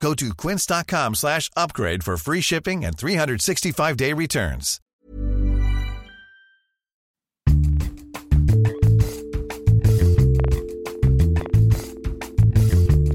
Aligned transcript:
Go 0.00 0.14
to 0.14 0.34
quince.com 0.34 1.14
slash 1.14 1.50
upgrade 1.56 2.02
for 2.02 2.16
free 2.16 2.40
shipping 2.40 2.84
and 2.84 2.96
365-day 2.96 4.12
returns. 4.12 4.80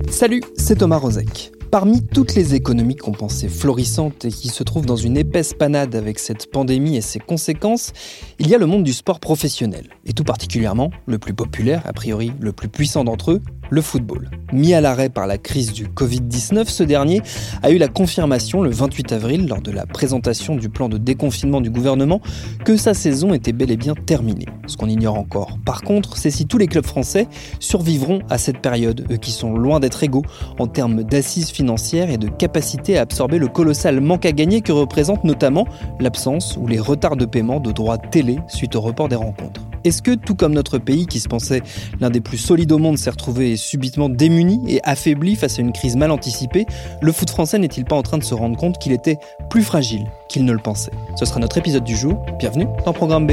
Salut, 0.10 0.44
c'est 0.56 0.76
Thomas 0.76 0.98
Rozek. 0.98 1.52
Parmi 1.72 2.06
toutes 2.06 2.36
les 2.36 2.54
économies 2.54 2.98
qu'on 2.98 3.14
pensait 3.14 3.48
florissantes 3.48 4.26
et 4.26 4.30
qui 4.30 4.50
se 4.50 4.62
trouvent 4.62 4.86
dans 4.86 4.98
une 4.98 5.18
épaisse 5.18 5.54
panade 5.54 5.96
avec 5.96 6.20
cette 6.20 6.52
pandémie 6.52 6.98
et 6.98 7.02
ses 7.02 7.20
conséquences, 7.20 7.94
il 8.38 8.48
y 8.48 8.54
a 8.54 8.58
le 8.58 8.66
monde 8.66 8.84
du 8.84 8.92
sport 8.92 9.20
professionnel, 9.22 9.88
et 10.06 10.14
tout 10.14 10.26
particulièrement 10.26 10.92
le 11.06 11.18
plus 11.18 11.34
populaire, 11.34 11.82
a 11.86 11.94
priori 11.94 12.34
le 12.40 12.52
plus 12.52 12.68
puissant 12.68 13.06
d'entre 13.06 13.32
eux, 13.32 13.42
le 13.72 13.82
football. 13.82 14.30
Mis 14.54 14.74
à 14.74 14.82
l'arrêt 14.82 15.10
par 15.10 15.26
la 15.26 15.38
crise 15.38 15.74
du 15.74 15.88
Covid-19, 15.88 16.68
ce 16.68 16.84
dernier 16.84 17.22
a 17.64 17.72
eu 17.72 17.78
la 17.78 17.88
confirmation 17.88 18.62
le 18.62 18.70
28 18.70 19.14
avril, 19.14 19.48
lors 19.48 19.62
de 19.62 19.72
la 19.72 19.86
présentation 19.86 20.56
du 20.56 20.70
plan 20.70 20.90
de 20.90 20.98
déconfinement 20.98 21.62
du 21.62 21.72
gouvernement, 21.72 22.22
que 22.66 22.78
sa 22.78 22.94
saison 22.94 23.34
était 23.34 23.54
bel 23.54 23.72
et 23.72 23.78
bien 23.78 23.96
terminée. 23.96 24.46
Ce 24.68 24.78
qu'on 24.78 24.90
ignore 24.90 25.18
encore, 25.18 25.58
par 25.66 25.82
contre, 25.82 26.18
c'est 26.18 26.32
si 26.32 26.46
tous 26.46 26.58
les 26.58 26.68
clubs 26.68 26.86
français 26.86 27.28
survivront 27.60 28.20
à 28.30 28.38
cette 28.38 28.60
période, 28.60 29.08
eux 29.10 29.18
qui 29.18 29.32
sont 29.32 29.56
loin 29.56 29.80
d'être 29.80 30.04
égaux 30.04 30.26
en 30.60 30.68
termes 30.68 31.04
d'assises 31.04 31.50
financières 31.50 32.10
et 32.10 32.18
de 32.18 32.28
capacité 32.28 32.98
à 32.98 33.02
absorber 33.02 33.40
le 33.40 33.48
colossal 33.48 34.02
manque 34.02 34.26
à 34.26 34.34
gagner 34.34 34.62
que 34.62 34.74
représente 34.74 35.24
notamment 35.24 35.66
l'absence 36.00 36.58
ou 36.58 36.68
les 36.68 36.80
retards 36.80 37.16
de 37.16 37.26
paiement 37.26 37.62
de 37.62 37.72
droits 37.72 37.98
télé 37.98 38.40
suite 38.50 38.76
au 38.76 38.82
report 38.82 39.08
des 39.08 39.16
rencontres. 39.16 39.71
Est-ce 39.84 40.02
que, 40.02 40.12
tout 40.12 40.36
comme 40.36 40.54
notre 40.54 40.78
pays 40.78 41.08
qui 41.08 41.20
se 41.20 41.28
pensait 41.28 41.62
l'un 42.00 42.10
des 42.10 42.22
plus 42.22 42.38
solides 42.38 42.72
au 42.72 42.78
monde 42.78 42.98
s'est 42.98 43.10
retrouvé 43.10 43.58
subitement 43.58 44.10
démuni 44.10 44.62
et 44.68 44.80
affaibli 44.84 45.36
face 45.36 45.60
à 45.60 45.62
une 45.62 45.74
crise 45.74 45.96
mal 45.96 46.12
anticipée, 46.12 46.66
le 47.02 47.12
foot 47.12 47.30
français 47.30 47.58
n'est-il 47.58 47.86
pas 47.86 47.96
en 47.96 48.04
train 48.04 48.18
de 48.18 48.24
se 48.24 48.34
rendre 48.34 48.58
compte 48.58 48.78
qu'il 48.78 48.92
était 48.92 49.18
plus 49.50 49.64
fragile 49.64 50.06
qu'il 50.30 50.46
ne 50.46 50.54
le 50.54 50.60
pensait? 50.60 50.92
Ce 51.16 51.26
sera 51.26 51.40
notre 51.40 51.58
épisode 51.58 51.84
du 51.84 51.96
jour. 51.96 52.24
Bienvenue 52.40 52.68
dans 52.86 52.94
Programme 52.94 53.28
B. 53.28 53.32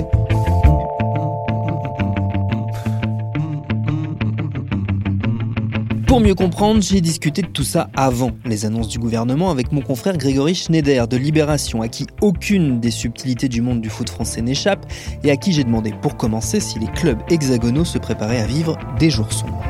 Pour 6.18 6.26
mieux 6.26 6.34
comprendre, 6.34 6.82
j'ai 6.82 7.00
discuté 7.00 7.42
de 7.42 7.46
tout 7.46 7.62
ça 7.62 7.90
avant 7.94 8.32
les 8.44 8.66
annonces 8.66 8.88
du 8.88 8.98
gouvernement 8.98 9.52
avec 9.52 9.70
mon 9.70 9.82
confrère 9.82 10.18
Grégory 10.18 10.56
Schneider 10.56 11.06
de 11.06 11.16
Libération, 11.16 11.80
à 11.80 11.86
qui 11.86 12.08
aucune 12.20 12.80
des 12.80 12.90
subtilités 12.90 13.48
du 13.48 13.62
monde 13.62 13.80
du 13.80 13.88
foot 13.88 14.10
français 14.10 14.42
n'échappe 14.42 14.84
et 15.22 15.30
à 15.30 15.36
qui 15.36 15.52
j'ai 15.52 15.62
demandé 15.62 15.94
pour 16.02 16.16
commencer 16.16 16.58
si 16.58 16.80
les 16.80 16.88
clubs 16.88 17.20
hexagonaux 17.30 17.84
se 17.84 17.98
préparaient 17.98 18.40
à 18.40 18.46
vivre 18.46 18.76
des 18.98 19.10
jours 19.10 19.32
sombres. 19.32 19.62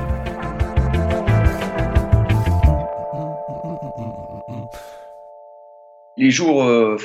les 6.16 6.30
jours, 6.30 6.64
euh, 6.64 6.96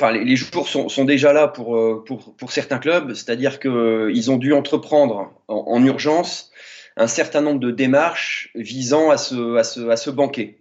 sont, 0.88 1.04
déjà 1.04 1.34
là 1.34 1.48
pour, 1.48 1.76
euh, 1.76 2.02
pour, 2.06 2.34
pour 2.34 2.50
certains 2.50 2.78
clubs, 2.78 3.12
c'est-à-dire 3.12 3.60
qu'ils 3.60 4.30
ont 4.30 4.38
dû 4.38 4.54
entreprendre 4.54 5.34
en 5.48 5.84
urgence 5.84 6.50
un 6.96 7.06
certain 7.06 7.40
nombre 7.40 7.60
de 7.60 7.70
démarches 7.70 8.50
visant 8.54 9.10
à 9.10 9.16
se, 9.16 9.56
à 9.56 9.64
se, 9.64 9.88
à 9.88 9.96
se 9.96 10.10
banquer. 10.10 10.58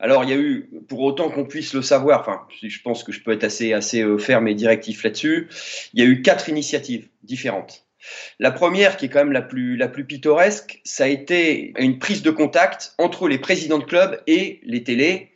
Alors, 0.00 0.22
il 0.22 0.30
y 0.30 0.32
a 0.32 0.36
eu, 0.36 0.70
pour 0.88 1.00
autant 1.00 1.28
qu'on 1.28 1.44
puisse 1.44 1.74
le 1.74 1.82
savoir, 1.82 2.20
enfin, 2.20 2.42
je 2.62 2.80
pense 2.82 3.02
que 3.02 3.10
je 3.10 3.20
peux 3.20 3.32
être 3.32 3.44
assez, 3.44 3.72
assez 3.72 4.02
euh, 4.02 4.16
ferme 4.16 4.46
et 4.46 4.54
directif 4.54 5.02
là-dessus, 5.02 5.48
il 5.92 6.00
y 6.00 6.06
a 6.06 6.08
eu 6.08 6.22
quatre 6.22 6.48
initiatives 6.48 7.08
différentes. 7.24 7.84
La 8.38 8.52
première, 8.52 8.96
qui 8.96 9.06
est 9.06 9.08
quand 9.08 9.18
même 9.18 9.32
la 9.32 9.42
plus, 9.42 9.76
la 9.76 9.88
plus 9.88 10.04
pittoresque, 10.04 10.80
ça 10.84 11.04
a 11.04 11.08
été 11.08 11.74
une 11.78 11.98
prise 11.98 12.22
de 12.22 12.30
contact 12.30 12.94
entre 12.98 13.26
les 13.26 13.38
présidents 13.38 13.78
de 13.78 13.84
clubs 13.84 14.22
et 14.28 14.60
les 14.62 14.84
télés, 14.84 15.32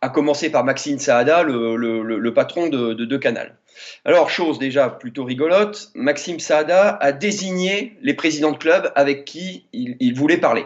à 0.00 0.08
commencer 0.08 0.50
par 0.50 0.62
Maxime 0.62 1.00
Saada, 1.00 1.42
le, 1.42 1.76
le, 1.76 2.02
le 2.02 2.34
patron 2.34 2.68
de, 2.68 2.94
de, 2.94 3.04
de, 3.04 3.16
Canal. 3.16 3.58
Alors, 4.04 4.30
chose 4.30 4.58
déjà 4.58 4.88
plutôt 4.88 5.24
rigolote, 5.24 5.90
Maxime 5.94 6.40
Saada 6.40 6.96
a 7.00 7.12
désigné 7.12 7.96
les 8.02 8.14
présidents 8.14 8.52
de 8.52 8.58
clubs 8.58 8.92
avec 8.94 9.24
qui 9.24 9.66
il, 9.72 10.14
voulait 10.14 10.38
parler. 10.38 10.64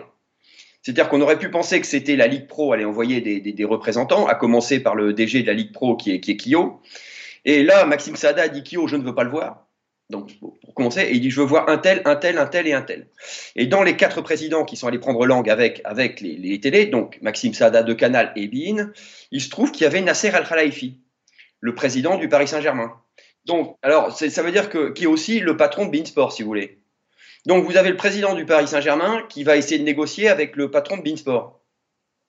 C'est-à-dire 0.82 1.08
qu'on 1.08 1.20
aurait 1.20 1.38
pu 1.38 1.50
penser 1.50 1.80
que 1.80 1.86
c'était 1.86 2.16
la 2.16 2.26
Ligue 2.26 2.46
Pro 2.46 2.72
allait 2.72 2.84
envoyer 2.84 3.20
des, 3.20 3.40
des, 3.40 3.64
représentants, 3.64 4.26
à 4.26 4.34
commencer 4.34 4.80
par 4.80 4.94
le 4.94 5.12
DG 5.12 5.42
de 5.42 5.46
la 5.46 5.54
Ligue 5.54 5.72
Pro 5.72 5.96
qui 5.96 6.12
est, 6.12 6.20
qui 6.20 6.36
Kyo. 6.36 6.80
Et 7.44 7.62
là, 7.62 7.84
Maxime 7.84 8.16
Saada 8.16 8.42
a 8.42 8.48
dit 8.48 8.62
Kyo, 8.62 8.86
je 8.86 8.96
ne 8.96 9.02
veux 9.02 9.14
pas 9.14 9.24
le 9.24 9.30
voir. 9.30 9.66
Donc, 10.10 10.32
pour 10.40 10.74
commencer, 10.74 11.02
et 11.02 11.14
il 11.14 11.20
dit 11.20 11.30
je 11.30 11.40
veux 11.40 11.46
voir 11.46 11.68
un 11.68 11.78
tel, 11.78 12.02
un 12.04 12.16
tel, 12.16 12.36
un 12.38 12.46
tel 12.46 12.66
et 12.66 12.72
un 12.72 12.82
tel. 12.82 13.06
Et 13.54 13.66
dans 13.66 13.84
les 13.84 13.96
quatre 13.96 14.20
présidents 14.22 14.64
qui 14.64 14.76
sont 14.76 14.88
allés 14.88 14.98
prendre 14.98 15.24
langue 15.24 15.48
avec, 15.48 15.80
avec 15.84 16.20
les, 16.20 16.36
les 16.36 16.58
télés, 16.60 16.86
donc 16.86 17.18
Maxime 17.22 17.54
Saada 17.54 17.84
de 17.84 17.92
Canal 17.92 18.32
et 18.34 18.48
Bein, 18.48 18.90
il 19.30 19.40
se 19.40 19.50
trouve 19.50 19.70
qu'il 19.70 19.82
y 19.82 19.86
avait 19.86 20.00
Nasser 20.00 20.30
Al-Khelaifi, 20.30 20.98
le 21.60 21.74
président 21.74 22.16
du 22.16 22.28
Paris 22.28 22.48
Saint-Germain. 22.48 22.92
Donc, 23.44 23.76
alors, 23.82 24.12
ça 24.12 24.42
veut 24.42 24.52
dire 24.52 24.68
que 24.68 24.90
qui 24.90 25.04
est 25.04 25.08
aussi 25.08 25.40
le 25.40 25.56
patron 25.56 25.86
de 25.86 25.90
Beansport, 25.90 26.32
si 26.32 26.42
vous 26.42 26.48
voulez. 26.48 26.82
Donc, 27.46 27.64
vous 27.64 27.76
avez 27.76 27.90
le 27.90 27.96
président 27.96 28.34
du 28.34 28.44
Paris 28.44 28.68
Saint-Germain 28.68 29.22
qui 29.28 29.44
va 29.44 29.56
essayer 29.56 29.78
de 29.78 29.84
négocier 29.84 30.28
avec 30.28 30.56
le 30.56 30.70
patron 30.70 30.98
de 30.98 31.02
Beansport. 31.02 31.59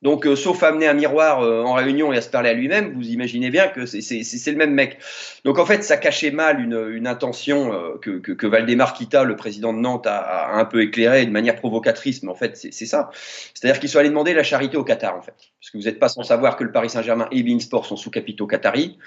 Donc, 0.01 0.25
euh, 0.25 0.35
sauf 0.35 0.63
amener 0.63 0.87
un 0.87 0.93
miroir 0.93 1.41
euh, 1.41 1.61
en 1.61 1.73
réunion 1.73 2.11
et 2.11 2.17
à 2.17 2.21
se 2.21 2.29
parler 2.29 2.49
à 2.49 2.53
lui-même, 2.53 2.93
vous 2.95 3.09
imaginez 3.09 3.51
bien 3.51 3.67
que 3.67 3.85
c'est 3.85 4.01
le 4.01 4.57
même 4.57 4.73
mec. 4.73 4.97
Donc, 5.45 5.59
en 5.59 5.65
fait, 5.65 5.83
ça 5.83 5.97
cachait 5.97 6.31
mal 6.31 6.59
une, 6.59 6.89
une 6.91 7.05
intention 7.05 7.71
euh, 7.71 7.97
que, 8.01 8.17
que, 8.17 8.31
que, 8.31 8.47
Valdemar 8.47 8.93
Kita, 8.93 9.23
le 9.23 9.35
président 9.35 9.73
de 9.73 9.79
Nantes, 9.79 10.07
a, 10.07 10.17
a, 10.17 10.59
un 10.59 10.65
peu 10.65 10.81
éclairé 10.81 11.25
de 11.25 11.31
manière 11.31 11.55
provocatrice, 11.55 12.23
mais 12.23 12.29
en 12.29 12.35
fait, 12.35 12.57
c'est 12.57 12.85
ça. 12.85 13.11
C'est-à-dire 13.53 13.79
qu'ils 13.79 13.89
sont 13.89 13.99
allés 13.99 14.09
demander 14.09 14.33
la 14.33 14.43
charité 14.43 14.75
au 14.75 14.83
Qatar, 14.83 15.15
en 15.15 15.21
fait. 15.21 15.35
Parce 15.59 15.69
que 15.71 15.77
vous 15.77 15.83
n'êtes 15.83 15.99
pas 15.99 16.09
sans 16.09 16.23
savoir 16.23 16.55
que 16.55 16.63
le 16.63 16.71
Paris 16.71 16.89
Saint-Germain 16.89 17.27
et 17.31 17.43
Beansport 17.43 17.85
sont 17.85 17.95
sous 17.95 18.09
capitaux 18.09 18.47
qataris. 18.47 18.97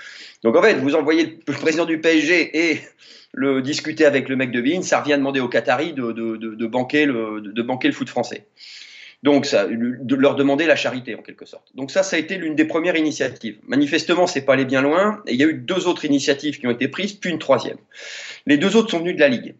Donc, 0.44 0.55
en 0.55 0.62
fait, 0.62 0.75
vous 0.75 0.94
envoyez 0.94 1.41
le 1.47 1.55
président 1.55 1.87
du 1.87 2.00
PSG 2.00 2.71
et 2.71 2.81
le 3.32 3.62
discuter 3.62 4.06
avec 4.06 4.28
le 4.28 4.37
mec 4.37 4.53
de 4.53 4.61
Bean, 4.61 4.82
ça 4.82 5.00
revient 5.00 5.16
demander 5.16 5.41
aux 5.41 5.49
Qataris 5.49 5.93
de, 5.93 6.12
de, 6.12 6.37
de, 6.37 6.55
de 6.55 6.66
banquer 6.66 7.05
le, 7.05 7.41
de 7.41 7.62
banquer 7.62 7.88
le 7.88 7.94
foot 7.94 8.09
français. 8.09 8.47
Donc, 9.25 9.47
ça, 9.47 9.67
leur 9.67 10.35
demander 10.35 10.67
la 10.67 10.77
charité 10.77 11.15
en 11.15 11.23
quelque 11.23 11.47
sorte. 11.47 11.75
Donc 11.75 11.91
ça, 11.91 12.03
ça 12.03 12.17
a 12.17 12.19
été 12.19 12.37
l'une 12.37 12.55
des 12.55 12.67
premières 12.67 12.95
initiatives. 12.95 13.57
Manifestement, 13.67 14.27
c'est 14.27 14.43
pas 14.43 14.53
allé 14.53 14.67
bien 14.67 14.83
loin, 14.83 15.23
et 15.27 15.33
il 15.33 15.41
y 15.41 15.43
a 15.43 15.47
eu 15.47 15.55
deux 15.55 15.89
autres 15.89 16.05
initiatives 16.05 16.61
qui 16.61 16.67
ont 16.67 16.71
été 16.71 16.89
prises, 16.89 17.15
puis 17.15 17.31
une 17.31 17.39
troisième. 17.39 17.79
Les 18.45 18.59
deux 18.59 18.77
autres 18.77 18.91
sont 18.91 18.99
venues 18.99 19.15
de 19.15 19.21
la 19.21 19.29
Ligue. 19.29 19.55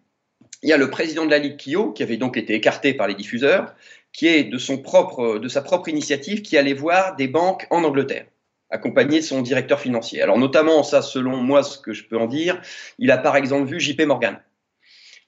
Il 0.63 0.69
y 0.69 0.75
a 0.75 0.77
le 0.77 0.91
président 0.91 1.25
de 1.25 1.31
la 1.31 1.39
Ligue 1.39 1.57
Kyo, 1.57 1.93
qui 1.93 2.03
avait 2.03 2.19
donc 2.19 2.37
été 2.37 2.53
écarté 2.53 2.93
par 2.93 3.09
les 3.09 3.15
diffuseurs, 3.15 3.75
qui 4.13 4.27
est 4.27 4.45
de 4.45 4.59
son 4.59 4.77
propre, 4.77 5.39
de 5.39 5.49
sa 5.49 5.63
propre 5.63 5.89
initiative, 5.89 6.43
qui 6.43 6.59
allait 6.59 6.75
voir 6.75 7.17
des 7.17 7.27
banques 7.27 7.67
en 7.71 7.85
Angleterre 7.85 8.27
accompagné 8.69 9.21
de 9.21 9.25
son 9.25 9.41
directeur 9.41 9.81
financier. 9.81 10.21
Alors 10.21 10.37
notamment, 10.37 10.83
ça, 10.83 11.01
selon 11.01 11.37
moi, 11.37 11.63
ce 11.63 11.79
que 11.79 11.95
je 11.95 12.05
peux 12.05 12.19
en 12.19 12.27
dire, 12.27 12.61
il 12.99 13.11
a 13.11 13.17
par 13.17 13.37
exemple 13.37 13.71
vu 13.71 13.81
JP 13.81 14.03
Morgan, 14.03 14.39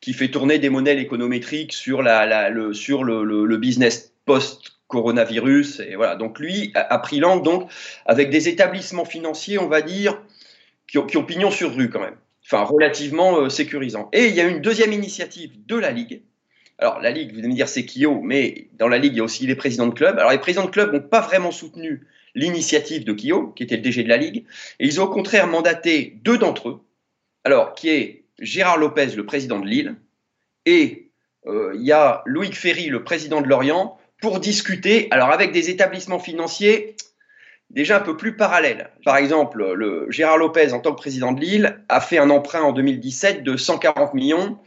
qui 0.02 0.12
fait 0.12 0.28
tourner 0.28 0.58
des 0.58 0.68
modèles 0.68 0.98
économétriques 0.98 1.72
sur, 1.72 2.02
le 2.02 3.56
business 3.56 4.15
post-coronavirus. 4.26 5.80
Et 5.80 5.96
voilà. 5.96 6.16
Donc 6.16 6.38
lui 6.38 6.72
a, 6.74 6.98
pris 6.98 7.18
langue 7.18 7.42
donc 7.42 7.70
avec 8.04 8.28
des 8.30 8.48
établissements 8.48 9.06
financiers, 9.06 9.58
on 9.58 9.68
va 9.68 9.80
dire, 9.80 10.20
qui 10.86 10.98
ont, 10.98 11.24
pignon 11.24 11.50
sur 11.50 11.74
rue 11.74 11.88
quand 11.88 12.00
même. 12.00 12.16
Enfin, 12.44 12.62
relativement 12.62 13.38
euh, 13.38 13.48
sécurisant. 13.48 14.08
Et 14.12 14.26
il 14.26 14.34
y 14.34 14.40
a 14.40 14.44
une 14.44 14.60
deuxième 14.60 14.92
initiative 14.92 15.50
de 15.66 15.76
la 15.76 15.90
Ligue. 15.90 16.22
Alors, 16.78 17.00
la 17.00 17.10
Ligue, 17.10 17.32
vous 17.32 17.38
allez 17.38 17.48
me 17.48 17.54
dire, 17.54 17.68
c'est 17.68 17.86
Kyo, 17.86 18.20
mais 18.22 18.68
dans 18.78 18.86
la 18.86 18.98
Ligue, 18.98 19.14
il 19.14 19.16
y 19.16 19.20
a 19.20 19.24
aussi 19.24 19.46
les 19.46 19.56
présidents 19.56 19.86
de 19.86 19.94
clubs. 19.94 20.16
Alors, 20.18 20.30
les 20.30 20.38
présidents 20.38 20.66
de 20.66 20.70
clubs 20.70 20.92
n'ont 20.92 21.00
pas 21.00 21.22
vraiment 21.22 21.50
soutenu 21.50 22.06
l'initiative 22.36 23.04
de 23.04 23.14
Kyo, 23.14 23.48
qui 23.56 23.62
était 23.62 23.76
le 23.76 23.82
DG 23.82 24.04
de 24.04 24.08
la 24.08 24.18
Ligue, 24.18 24.44
et 24.78 24.86
ils 24.86 25.00
ont 25.00 25.04
au 25.04 25.08
contraire 25.08 25.46
mandaté 25.46 26.18
deux 26.22 26.36
d'entre 26.36 26.68
eux, 26.68 26.80
alors 27.44 27.74
qui 27.74 27.88
est 27.88 28.24
Gérard 28.38 28.76
Lopez, 28.76 29.16
le 29.16 29.24
président 29.24 29.58
de 29.58 29.66
Lille, 29.66 29.96
et 30.66 31.08
euh, 31.46 31.72
il 31.74 31.82
y 31.82 31.92
a 31.92 32.22
Loïc 32.26 32.54
Ferry, 32.54 32.88
le 32.88 33.02
président 33.02 33.40
de 33.40 33.48
Lorient, 33.48 33.98
pour 34.20 34.40
discuter, 34.40 35.08
alors 35.10 35.30
avec 35.30 35.52
des 35.52 35.70
établissements 35.70 36.18
financiers 36.18 36.96
déjà 37.70 37.96
un 37.98 38.00
peu 38.00 38.16
plus 38.16 38.36
parallèles. 38.36 38.90
Par 39.04 39.16
exemple, 39.16 39.72
le 39.74 40.06
Gérard 40.10 40.38
Lopez, 40.38 40.72
en 40.72 40.80
tant 40.80 40.92
que 40.92 40.98
président 40.98 41.32
de 41.32 41.40
Lille, 41.40 41.80
a 41.88 42.00
fait 42.00 42.18
un 42.18 42.30
emprunt 42.30 42.62
en 42.62 42.72
2017 42.72 43.42
de 43.42 43.56
140 43.56 44.14
millions 44.14 44.58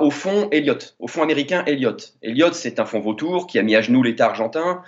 au 0.00 0.10
fonds 0.10 0.48
Elliott, 0.52 0.94
au 1.00 1.08
fonds 1.08 1.22
américain 1.22 1.64
Elliott. 1.66 2.14
Elliott, 2.22 2.54
c'est 2.54 2.78
un 2.78 2.84
fonds 2.84 3.00
vautour 3.00 3.48
qui 3.48 3.58
a 3.58 3.62
mis 3.62 3.74
à 3.74 3.82
genoux 3.82 4.02
l'État 4.02 4.26
argentin 4.26 4.82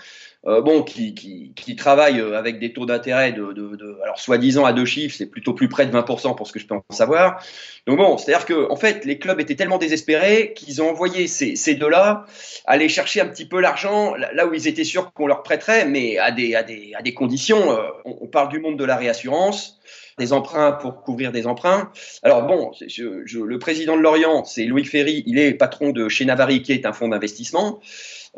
euh, 0.47 0.61
bon, 0.61 0.83
qui, 0.83 1.15
qui, 1.15 1.53
qui 1.57 1.75
travaillent 1.75 2.21
euh, 2.21 2.39
avec 2.39 2.59
des 2.59 2.73
taux 2.73 2.85
d'intérêt 2.85 3.33
de, 3.33 3.53
de, 3.53 3.77
de, 3.77 3.99
alors 4.03 4.19
soi-disant 4.19 4.67
à 4.67 4.75
deux 4.75 4.85
chiffres, 4.85 5.15
c'est 5.17 5.27
plutôt 5.27 5.55
plus 5.55 5.69
près 5.69 5.87
de 5.87 5.93
20% 5.97 6.37
pour 6.37 6.47
ce 6.47 6.53
que 6.53 6.59
je 6.59 6.67
peux 6.67 6.75
en 6.75 6.85
savoir. 6.91 7.43
Donc 7.87 7.97
bon, 7.97 8.19
c'est-à-dire 8.19 8.45
que 8.45 8.71
en 8.71 8.77
fait, 8.77 9.07
les 9.07 9.19
clubs 9.19 9.41
étaient 9.41 9.55
tellement 9.55 9.79
désespérés 9.79 10.53
qu'ils 10.55 10.83
ont 10.83 10.91
envoyé 10.91 11.29
ces, 11.29 11.57
ces 11.57 11.75
deux-là 11.75 12.27
aller 12.67 12.91
chercher 12.91 13.23
un 13.23 13.27
petit 13.27 13.47
peu 13.47 13.61
l'argent 13.61 14.15
là 14.15 14.47
où 14.47 14.53
ils 14.53 14.69
étaient 14.69 14.85
sûrs 14.85 15.13
qu'on 15.13 15.27
leur 15.27 15.43
prêterait, 15.43 15.87
mais 15.87 16.19
à 16.19 16.31
des, 16.31 16.55
à 16.55 16.63
des, 16.63 16.93
à 16.95 17.01
des 17.01 17.15
conditions. 17.15 17.73
Euh, 17.73 17.89
on, 18.05 18.19
on, 18.23 18.27
parle 18.27 18.51
du 18.51 18.59
monde 18.59 18.79
de 18.79 18.85
la 18.85 18.97
réassurance 18.97 19.79
des 20.19 20.33
emprunts 20.33 20.73
pour 20.73 21.03
couvrir 21.03 21.33
des 21.33 21.47
emprunts. 21.47 21.91
Alors 22.23 22.47
bon, 22.47 22.73
le 22.81 23.59
président 23.59 23.97
de 23.97 24.03
Lorient, 24.03 24.45
c'est 24.45 24.65
Louis 24.65 24.85
Ferry, 24.85 25.23
il 25.27 25.39
est 25.39 25.55
patron 25.55 25.91
de 25.91 26.09
chez 26.09 26.25
Navari, 26.25 26.63
qui 26.63 26.73
est 26.73 26.87
un 26.87 26.93
fonds 26.93 27.09
d'investissement. 27.09 27.81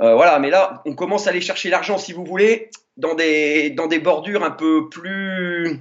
Euh, 0.01 0.15
voilà, 0.15 0.39
mais 0.39 0.51
là, 0.51 0.83
on 0.85 0.95
commence 0.95 1.27
à 1.27 1.31
aller 1.31 1.41
chercher 1.41 1.71
l'argent, 1.71 1.99
si 1.99 2.13
vous 2.13 2.25
voulez, 2.25 2.71
dans 2.97 3.15
des, 3.15 3.71
dans 3.71 3.87
des 3.87 3.99
bordures 3.99 4.45
un 4.45 4.51
peu 4.51 4.89
plus, 4.89 5.81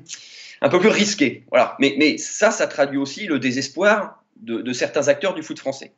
un 0.62 0.69
peu 0.69 0.80
plus 0.80 0.89
risquées. 0.89 1.44
Voilà. 1.50 1.75
Mais, 1.80 1.95
mais 1.97 2.18
ça, 2.18 2.51
ça 2.51 2.68
traduit 2.68 2.97
aussi 2.97 3.27
le 3.27 3.39
désespoir 3.39 4.24
de, 4.38 4.62
de, 4.62 4.74
certains 4.74 5.07
acteurs 5.07 5.33
du 5.33 5.44
foot 5.44 5.59
français. 5.59 5.94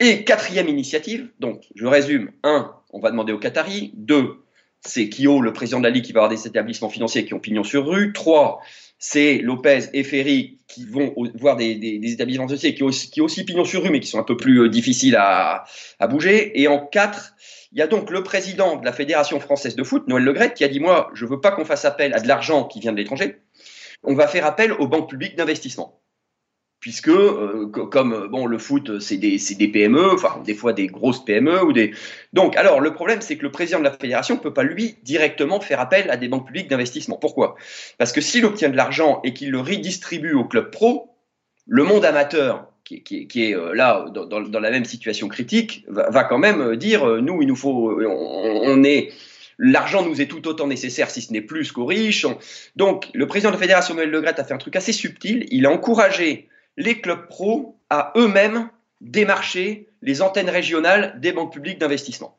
Et 0.00 0.24
quatrième 0.24 0.68
initiative, 0.68 1.28
donc 1.40 1.64
je 1.74 1.86
résume, 1.86 2.30
un, 2.42 2.74
on 2.90 3.00
va 3.00 3.10
demander 3.10 3.32
aux 3.32 3.38
Qataris, 3.38 3.92
deux, 3.94 4.36
c'est 4.80 5.08
Kyo, 5.08 5.40
le 5.40 5.52
président 5.52 5.78
de 5.78 5.84
la 5.84 5.90
Ligue, 5.90 6.04
qui 6.04 6.12
va 6.12 6.20
avoir 6.20 6.30
des 6.30 6.46
établissements 6.46 6.88
financiers 6.88 7.24
qui 7.24 7.34
ont 7.34 7.40
pignon 7.40 7.64
sur 7.64 7.86
rue, 7.86 8.12
trois, 8.12 8.60
c'est 8.98 9.38
Lopez 9.38 9.90
et 9.92 10.02
Ferry 10.02 10.58
qui 10.66 10.84
vont 10.86 11.14
voir 11.34 11.56
des, 11.56 12.00
établissements 12.04 12.46
financiers 12.46 12.74
qui 12.74 12.82
ont, 12.82 13.24
aussi, 13.24 13.44
pignon 13.44 13.64
sur 13.64 13.82
rue, 13.82 13.90
mais 13.90 14.00
qui 14.00 14.08
sont 14.08 14.18
un 14.18 14.24
peu 14.24 14.36
plus 14.36 14.62
euh, 14.62 14.68
difficiles 14.68 15.16
à, 15.16 15.64
bouger. 16.08 16.60
Et 16.60 16.68
en 16.68 16.84
quatre, 16.84 17.34
il 17.72 17.78
y 17.78 17.82
a 17.82 17.86
donc 17.86 18.10
le 18.10 18.22
président 18.22 18.76
de 18.76 18.84
la 18.84 18.92
Fédération 18.92 19.40
française 19.40 19.76
de 19.76 19.84
foot, 19.84 20.06
Noël 20.08 20.24
Legrette, 20.24 20.54
qui 20.54 20.64
a 20.64 20.68
dit 20.68 20.80
Moi, 20.80 21.10
je 21.14 21.24
ne 21.24 21.30
veux 21.30 21.40
pas 21.40 21.52
qu'on 21.52 21.64
fasse 21.64 21.84
appel 21.84 22.12
à 22.12 22.20
de 22.20 22.28
l'argent 22.28 22.64
qui 22.64 22.80
vient 22.80 22.92
de 22.92 22.98
l'étranger. 22.98 23.36
On 24.02 24.14
va 24.14 24.26
faire 24.26 24.44
appel 24.44 24.72
aux 24.72 24.88
banques 24.88 25.10
publiques 25.10 25.36
d'investissement. 25.36 26.00
Puisque, 26.80 27.08
euh, 27.08 27.66
comme 27.66 28.28
bon, 28.28 28.46
le 28.46 28.58
foot, 28.58 29.00
c'est 29.00 29.16
des, 29.16 29.36
des, 29.58 29.68
PME, 29.68 30.12
enfin, 30.12 30.40
des 30.44 30.54
fois 30.54 30.72
des 30.72 30.86
grosses 30.86 31.24
PME. 31.24 31.64
ou 31.64 31.72
des. 31.72 31.92
Donc, 32.32 32.56
alors, 32.56 32.80
le 32.80 32.92
problème, 32.92 33.20
c'est 33.20 33.36
que 33.36 33.42
le 33.42 33.50
président 33.50 33.80
de 33.80 33.84
la 33.84 33.90
fédération 33.90 34.36
ne 34.36 34.40
peut 34.40 34.52
pas, 34.52 34.62
lui, 34.62 34.96
directement 35.02 35.60
faire 35.60 35.80
appel 35.80 36.08
à 36.08 36.16
des 36.16 36.28
banques 36.28 36.46
publiques 36.46 36.68
d'investissement. 36.68 37.16
Pourquoi? 37.16 37.56
Parce 37.98 38.12
que 38.12 38.20
s'il 38.20 38.44
obtient 38.44 38.68
de 38.68 38.76
l'argent 38.76 39.20
et 39.24 39.32
qu'il 39.32 39.50
le 39.50 39.58
redistribue 39.58 40.34
au 40.34 40.44
club 40.44 40.70
pro, 40.70 41.16
le 41.66 41.82
monde 41.82 42.04
amateur 42.04 42.68
qui, 42.84 43.02
qui, 43.02 43.26
qui, 43.26 43.50
est 43.50 43.56
euh, 43.56 43.74
là 43.74 44.06
dans, 44.14 44.26
dans, 44.26 44.60
la 44.60 44.70
même 44.70 44.84
situation 44.84 45.26
critique, 45.28 45.84
va, 45.88 46.22
quand 46.24 46.38
même 46.38 46.76
dire 46.76 47.06
euh, 47.06 47.20
nous, 47.20 47.42
il 47.42 47.48
nous 47.48 47.56
faut, 47.56 48.00
on, 48.00 48.60
on 48.64 48.84
est, 48.84 49.12
l'argent 49.58 50.04
nous 50.04 50.20
est 50.20 50.26
tout 50.26 50.46
autant 50.48 50.66
nécessaire, 50.66 51.10
si 51.10 51.20
ce 51.20 51.32
n'est 51.32 51.42
plus 51.42 51.72
qu'aux 51.72 51.86
riches. 51.86 52.26
Donc, 52.76 53.08
le 53.14 53.26
président 53.26 53.50
de 53.50 53.56
la 53.56 53.60
fédération 53.60 53.94
Noël 53.94 54.10
Le 54.10 54.20
Gret 54.20 54.38
a 54.38 54.44
fait 54.44 54.54
un 54.54 54.58
truc 54.58 54.76
assez 54.76 54.92
subtil. 54.92 55.46
Il 55.50 55.66
a 55.66 55.70
encouragé 55.70 56.47
les 56.78 57.00
clubs 57.00 57.26
pro 57.26 57.76
à 57.90 58.12
eux-mêmes 58.16 58.70
démarcher 59.00 59.88
les 60.00 60.22
antennes 60.22 60.48
régionales 60.48 61.18
des 61.20 61.32
banques 61.32 61.52
publiques 61.52 61.78
d'investissement. 61.78 62.38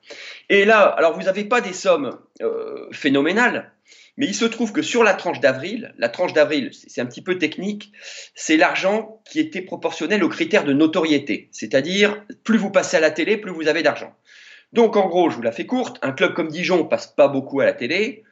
Et 0.50 0.66
là, 0.66 0.84
alors 0.84 1.14
vous 1.14 1.24
n'avez 1.24 1.44
pas 1.44 1.62
des 1.62 1.74
sommes 1.74 2.18
euh, 2.42 2.88
phénoménales, 2.92 3.74
mais 4.18 4.28
il 4.28 4.34
se 4.34 4.46
trouve 4.46 4.72
que 4.72 4.82
sur 4.82 5.04
la 5.04 5.14
tranche 5.14 5.42
d'avril, 5.42 5.94
la 5.98 6.10
tranche 6.10 6.34
d'avril, 6.34 6.72
c'est 6.72 7.02
un 7.02 7.06
petit 7.06 7.22
peu 7.22 7.38
technique, 7.38 7.92
c'est 8.34 8.58
l'argent 8.58 9.22
qui 9.30 9.40
était 9.40 9.62
proportionnel 9.62 10.24
aux 10.24 10.30
critères 10.30 10.64
de 10.64 10.74
notoriété. 10.74 11.50
C'est-à-dire, 11.52 12.24
plus 12.44 12.58
vous 12.58 12.72
passez 12.72 12.98
à 12.98 13.02
la 13.02 13.12
télé, 13.12 13.38
plus 13.38 13.52
vous 13.52 13.68
avez 13.68 13.84
d'argent. 13.84 14.16
Donc, 14.72 14.96
en 14.96 15.08
gros, 15.08 15.30
je 15.30 15.36
vous 15.36 15.42
la 15.42 15.52
fais 15.52 15.66
courte, 15.66 15.98
un 16.02 16.12
club 16.12 16.34
comme 16.34 16.50
Dijon 16.50 16.86
passe 16.86 17.08
pas 17.08 17.28
beaucoup 17.28 17.60
à 17.60 17.66
la 17.66 17.74
télé, 17.74 18.24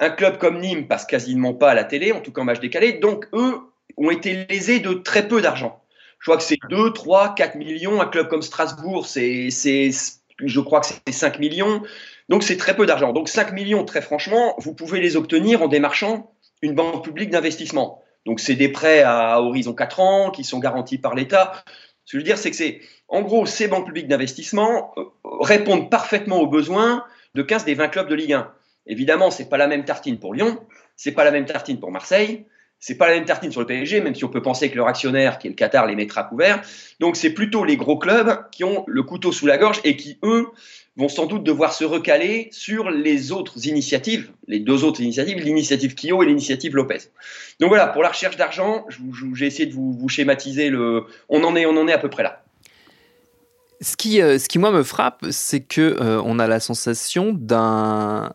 un 0.00 0.10
club 0.10 0.38
comme 0.38 0.58
Nîmes 0.58 0.88
passe 0.88 1.04
quasiment 1.04 1.54
pas 1.54 1.70
à 1.70 1.74
la 1.74 1.84
télé, 1.84 2.10
en 2.12 2.20
tout 2.20 2.32
cas 2.32 2.42
en 2.42 2.44
match 2.44 2.60
décalé, 2.60 2.94
donc 2.94 3.26
eux 3.34 3.60
ont 3.96 4.10
été 4.10 4.46
lésés 4.48 4.80
de 4.80 4.94
très 4.94 5.28
peu 5.28 5.40
d'argent. 5.40 5.82
Je 6.18 6.30
crois 6.30 6.38
que 6.38 6.42
c'est 6.42 6.58
2, 6.70 6.92
3, 6.92 7.34
4 7.34 7.56
millions. 7.56 8.00
Un 8.00 8.06
club 8.06 8.28
comme 8.28 8.42
Strasbourg, 8.42 9.06
c'est, 9.06 9.50
je 9.50 10.60
crois 10.60 10.80
que 10.80 10.86
c'est 10.86 11.12
5 11.12 11.38
millions. 11.38 11.82
Donc 12.28 12.42
c'est 12.42 12.56
très 12.56 12.74
peu 12.74 12.86
d'argent. 12.86 13.12
Donc 13.12 13.28
5 13.28 13.52
millions, 13.52 13.84
très 13.84 14.00
franchement, 14.00 14.54
vous 14.58 14.74
pouvez 14.74 15.00
les 15.00 15.16
obtenir 15.16 15.62
en 15.62 15.68
démarchant 15.68 16.32
une 16.62 16.74
banque 16.74 17.04
publique 17.04 17.30
d'investissement. 17.30 18.02
Donc 18.24 18.40
c'est 18.40 18.54
des 18.54 18.70
prêts 18.70 19.02
à 19.02 19.42
horizon 19.42 19.74
4 19.74 20.00
ans 20.00 20.30
qui 20.30 20.44
sont 20.44 20.60
garantis 20.60 20.96
par 20.96 21.14
l'État. 21.14 21.52
Ce 22.06 22.12
que 22.12 22.18
je 22.18 22.22
veux 22.22 22.22
dire, 22.22 22.38
c'est 22.38 22.50
que 22.50 22.56
c'est, 22.56 22.80
en 23.08 23.22
gros, 23.22 23.44
ces 23.46 23.68
banques 23.68 23.86
publiques 23.86 24.08
d'investissement 24.08 24.92
euh, 24.96 25.04
répondent 25.40 25.90
parfaitement 25.90 26.40
aux 26.40 26.46
besoins 26.46 27.04
de 27.34 27.42
15 27.42 27.64
des 27.64 27.74
20 27.74 27.88
clubs 27.88 28.08
de 28.08 28.14
Ligue 28.14 28.32
1. 28.32 28.50
Évidemment, 28.86 29.30
c'est 29.30 29.48
pas 29.48 29.56
la 29.56 29.66
même 29.66 29.84
tartine 29.84 30.18
pour 30.18 30.34
Lyon, 30.34 30.58
c'est 30.96 31.12
pas 31.12 31.24
la 31.24 31.30
même 31.30 31.46
tartine 31.46 31.80
pour 31.80 31.90
Marseille, 31.90 32.46
c'est 32.86 32.96
pas 32.96 33.08
la 33.08 33.14
même 33.14 33.24
tartine 33.24 33.50
sur 33.50 33.62
le 33.62 33.66
PSG, 33.66 34.02
même 34.02 34.14
si 34.14 34.26
on 34.26 34.28
peut 34.28 34.42
penser 34.42 34.70
que 34.70 34.76
leur 34.76 34.88
actionnaire, 34.88 35.38
qui 35.38 35.46
est 35.46 35.50
le 35.50 35.56
Qatar, 35.56 35.86
les 35.86 35.96
mettra 35.96 36.22
couverts. 36.22 36.60
Donc 37.00 37.16
c'est 37.16 37.30
plutôt 37.30 37.64
les 37.64 37.78
gros 37.78 37.96
clubs 37.96 38.44
qui 38.50 38.62
ont 38.62 38.84
le 38.86 39.02
couteau 39.02 39.32
sous 39.32 39.46
la 39.46 39.56
gorge 39.56 39.80
et 39.84 39.96
qui, 39.96 40.18
eux, 40.22 40.48
vont 40.98 41.08
sans 41.08 41.24
doute 41.24 41.44
devoir 41.44 41.72
se 41.72 41.86
recaler 41.86 42.50
sur 42.52 42.90
les 42.90 43.32
autres 43.32 43.66
initiatives, 43.68 44.28
les 44.48 44.58
deux 44.58 44.84
autres 44.84 45.00
initiatives, 45.00 45.38
l'initiative 45.38 45.94
Kyo 45.94 46.22
et 46.22 46.26
l'initiative 46.26 46.76
Lopez. 46.76 47.08
Donc 47.58 47.70
voilà, 47.70 47.86
pour 47.86 48.02
la 48.02 48.10
recherche 48.10 48.36
d'argent, 48.36 48.84
j'ai 49.32 49.46
essayé 49.46 49.64
de 49.64 49.72
vous, 49.72 49.94
vous, 49.94 50.10
schématiser 50.10 50.68
le. 50.68 51.06
On 51.30 51.42
en 51.42 51.56
est, 51.56 51.64
on 51.64 51.78
en 51.78 51.88
est 51.88 51.94
à 51.94 51.98
peu 51.98 52.10
près 52.10 52.22
là. 52.22 52.44
Ce 53.80 53.96
qui, 53.96 54.20
euh, 54.20 54.38
ce 54.38 54.46
qui 54.46 54.58
moi 54.58 54.70
me 54.70 54.82
frappe, 54.82 55.24
c'est 55.30 55.60
que 55.60 55.80
euh, 55.80 56.20
on 56.22 56.38
a 56.38 56.46
la 56.46 56.60
sensation 56.60 57.32
d'un 57.32 58.30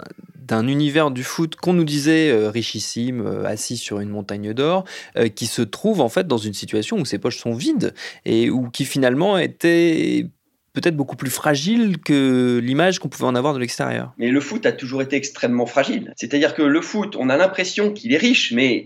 d'un 0.49 0.67
univers 0.67 1.11
du 1.11 1.23
foot 1.23 1.55
qu'on 1.55 1.73
nous 1.73 1.83
disait 1.83 2.29
euh, 2.31 2.49
richissime, 2.49 3.25
euh, 3.25 3.45
assis 3.45 3.77
sur 3.77 3.99
une 3.99 4.09
montagne 4.09 4.53
d'or, 4.53 4.83
euh, 5.15 5.29
qui 5.29 5.45
se 5.45 5.61
trouve 5.61 6.01
en 6.01 6.09
fait 6.09 6.27
dans 6.27 6.37
une 6.37 6.53
situation 6.53 6.97
où 6.97 7.05
ses 7.05 7.19
poches 7.19 7.37
sont 7.37 7.53
vides 7.53 7.93
et 8.25 8.49
où 8.49 8.69
qui 8.69 8.85
finalement 8.85 9.37
était 9.37 10.25
peut-être 10.73 10.95
beaucoup 10.95 11.15
plus 11.15 11.29
fragile 11.29 11.97
que 11.99 12.59
l'image 12.63 12.99
qu'on 12.99 13.09
pouvait 13.09 13.25
en 13.25 13.35
avoir 13.35 13.53
de 13.53 13.59
l'extérieur. 13.59 14.13
Mais 14.17 14.29
le 14.29 14.39
foot 14.39 14.65
a 14.65 14.71
toujours 14.71 15.01
été 15.01 15.15
extrêmement 15.15 15.65
fragile. 15.65 16.13
C'est-à-dire 16.15 16.53
que 16.53 16.61
le 16.61 16.81
foot, 16.81 17.15
on 17.17 17.29
a 17.29 17.37
l'impression 17.37 17.91
qu'il 17.91 18.13
est 18.13 18.17
riche, 18.17 18.51
mais 18.51 18.85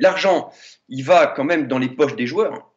l'argent, 0.00 0.50
il 0.88 1.02
va 1.04 1.26
quand 1.26 1.44
même 1.44 1.68
dans 1.68 1.78
les 1.78 1.88
poches 1.88 2.16
des 2.16 2.26
joueurs. 2.26 2.72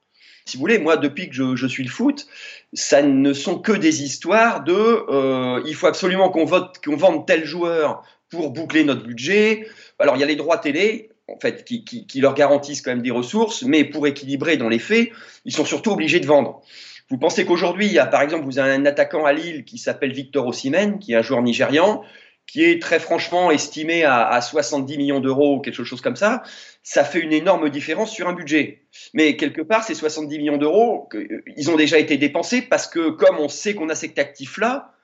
Si 0.46 0.58
vous 0.58 0.62
voulez, 0.62 0.78
moi, 0.78 0.96
depuis 0.96 1.30
que 1.30 1.56
je, 1.56 1.68
suis 1.68 1.84
le 1.84 1.90
foot, 1.90 2.28
ça 2.74 3.02
ne 3.02 3.34
sont 3.34 3.58
que 3.58 3.72
des 3.72 4.04
histoires 4.04 4.64
de 4.64 4.74
euh, 4.74 5.62
il 5.66 5.74
faut 5.74 5.88
absolument 5.88 6.30
qu'on 6.30 6.46
vote, 6.46 6.80
qu'on 6.84 6.96
vende 6.96 7.26
tel 7.26 7.46
joueur 7.46 8.04
pour 8.36 8.52
boucler 8.52 8.84
notre 8.84 9.04
budget. 9.04 9.68
Alors, 10.00 10.16
il 10.18 10.20
y 10.20 10.24
a 10.24 10.28
les 10.28 10.36
droits 10.36 10.58
télé, 10.58 11.10
en 11.28 11.40
fait, 11.40 11.64
qui, 11.64 12.22
leur 12.22 12.34
garantissent 12.34 12.82
quand 12.82 12.92
même 12.92 13.02
des 13.02 13.12
ressources, 13.12 13.64
mais 13.64 13.84
pour 13.84 14.08
équilibrer 14.08 14.58
dans 14.58 14.70
les 14.70 14.80
faits, 14.80 15.10
ils 15.46 15.54
sont 15.54 15.66
surtout 15.66 15.92
obligés 15.92 16.20
de 16.20 16.28
vendre. 16.28 16.62
Vous 17.10 17.18
pensez 17.18 17.46
qu'aujourd'hui, 17.46 17.86
il 17.86 17.94
y 17.94 18.00
a 18.00 18.06
par 18.06 18.22
exemple, 18.22 18.46
vous 18.46 18.60
avez 18.60 18.74
un 18.74 18.86
attaquant 18.86 19.26
à 19.26 19.34
Lille 19.34 19.64
qui 19.64 19.78
s'appelle 19.78 20.12
Victor 20.12 20.48
Osimhen, 20.48 21.00
qui 21.00 21.14
est 21.14 21.16
un 21.16 21.22
joueur 21.22 21.42
nigérian, 21.44 22.02
qui 22.48 22.64
est 22.64 22.82
très 22.82 23.00
franchement 23.00 23.52
estimé 23.52 24.04
à, 24.04 24.28
à 24.28 24.42
70 24.42 24.98
millions 24.98 25.20
d'euros 25.20 25.58
ou 25.58 25.60
quelque 25.62 25.84
chose 25.84 26.02
comme 26.02 26.16
ça. 26.16 26.44
Ça 26.84 27.04
fait 27.04 27.20
une 27.20 27.34
énorme 27.34 27.70
différence 27.70 28.12
sur 28.12 28.28
un 28.28 28.34
budget. 28.34 28.84
Mais 29.14 29.36
quelque 29.36 29.62
part, 29.62 29.84
ces 29.84 29.96
70 29.96 30.38
millions 30.38 30.58
d'euros, 30.58 31.10
ils 31.58 31.70
ont 31.70 31.76
déjà 31.76 32.00
été 32.00 32.18
dépensés 32.18 32.62
parce 32.62 32.88
que 32.88 33.10
comme 33.10 33.38
on 33.40 33.50
sait 33.50 33.76
qu'on 33.76 33.90
a 33.90 33.96
cet 33.96 34.18
actif-là, 34.20 34.95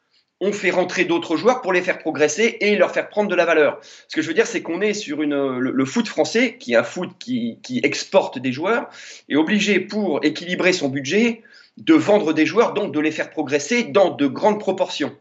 on 0.41 0.51
fait 0.51 0.71
rentrer 0.71 1.05
d'autres 1.05 1.38
joueurs 1.38 1.62
pour 1.62 1.71
les 1.71 1.81
faire 1.81 2.00
progresser 2.00 2.57
et 2.60 2.75
leur 2.75 2.91
faire 2.91 3.07
prendre 3.07 3.29
de 3.29 3.36
la 3.36 3.45
valeur. 3.45 3.79
Ce 4.07 4.15
que 4.15 4.21
je 4.21 4.27
veux 4.27 4.33
dire, 4.33 4.48
c'est 4.48 4.62
qu'on 4.62 4.81
est 4.81 4.93
sur 4.93 5.21
le, 5.21 5.86
foot 5.86 6.07
français, 6.07 6.57
qui 6.60 6.74
est 6.74 6.75
un 6.75 6.83
foot 6.83 7.12
qui, 7.19 7.60
qui 7.62 7.79
exporte 7.83 8.39
des 8.39 8.51
joueurs, 8.51 8.89
est 9.29 9.36
obligé 9.36 9.79
pour 9.79 10.19
équilibrer 10.25 10.74
son 10.74 10.89
budget 10.89 11.43
de 11.77 11.93
vendre 11.93 12.33
des 12.33 12.45
joueurs, 12.45 12.74
donc 12.74 12.91
de 12.91 13.00
les 13.00 13.12
faire 13.12 13.29
progresser 13.29 13.83
dans 13.83 14.10
de 14.10 14.27
grandes 14.27 14.60
proportions. 14.60 15.15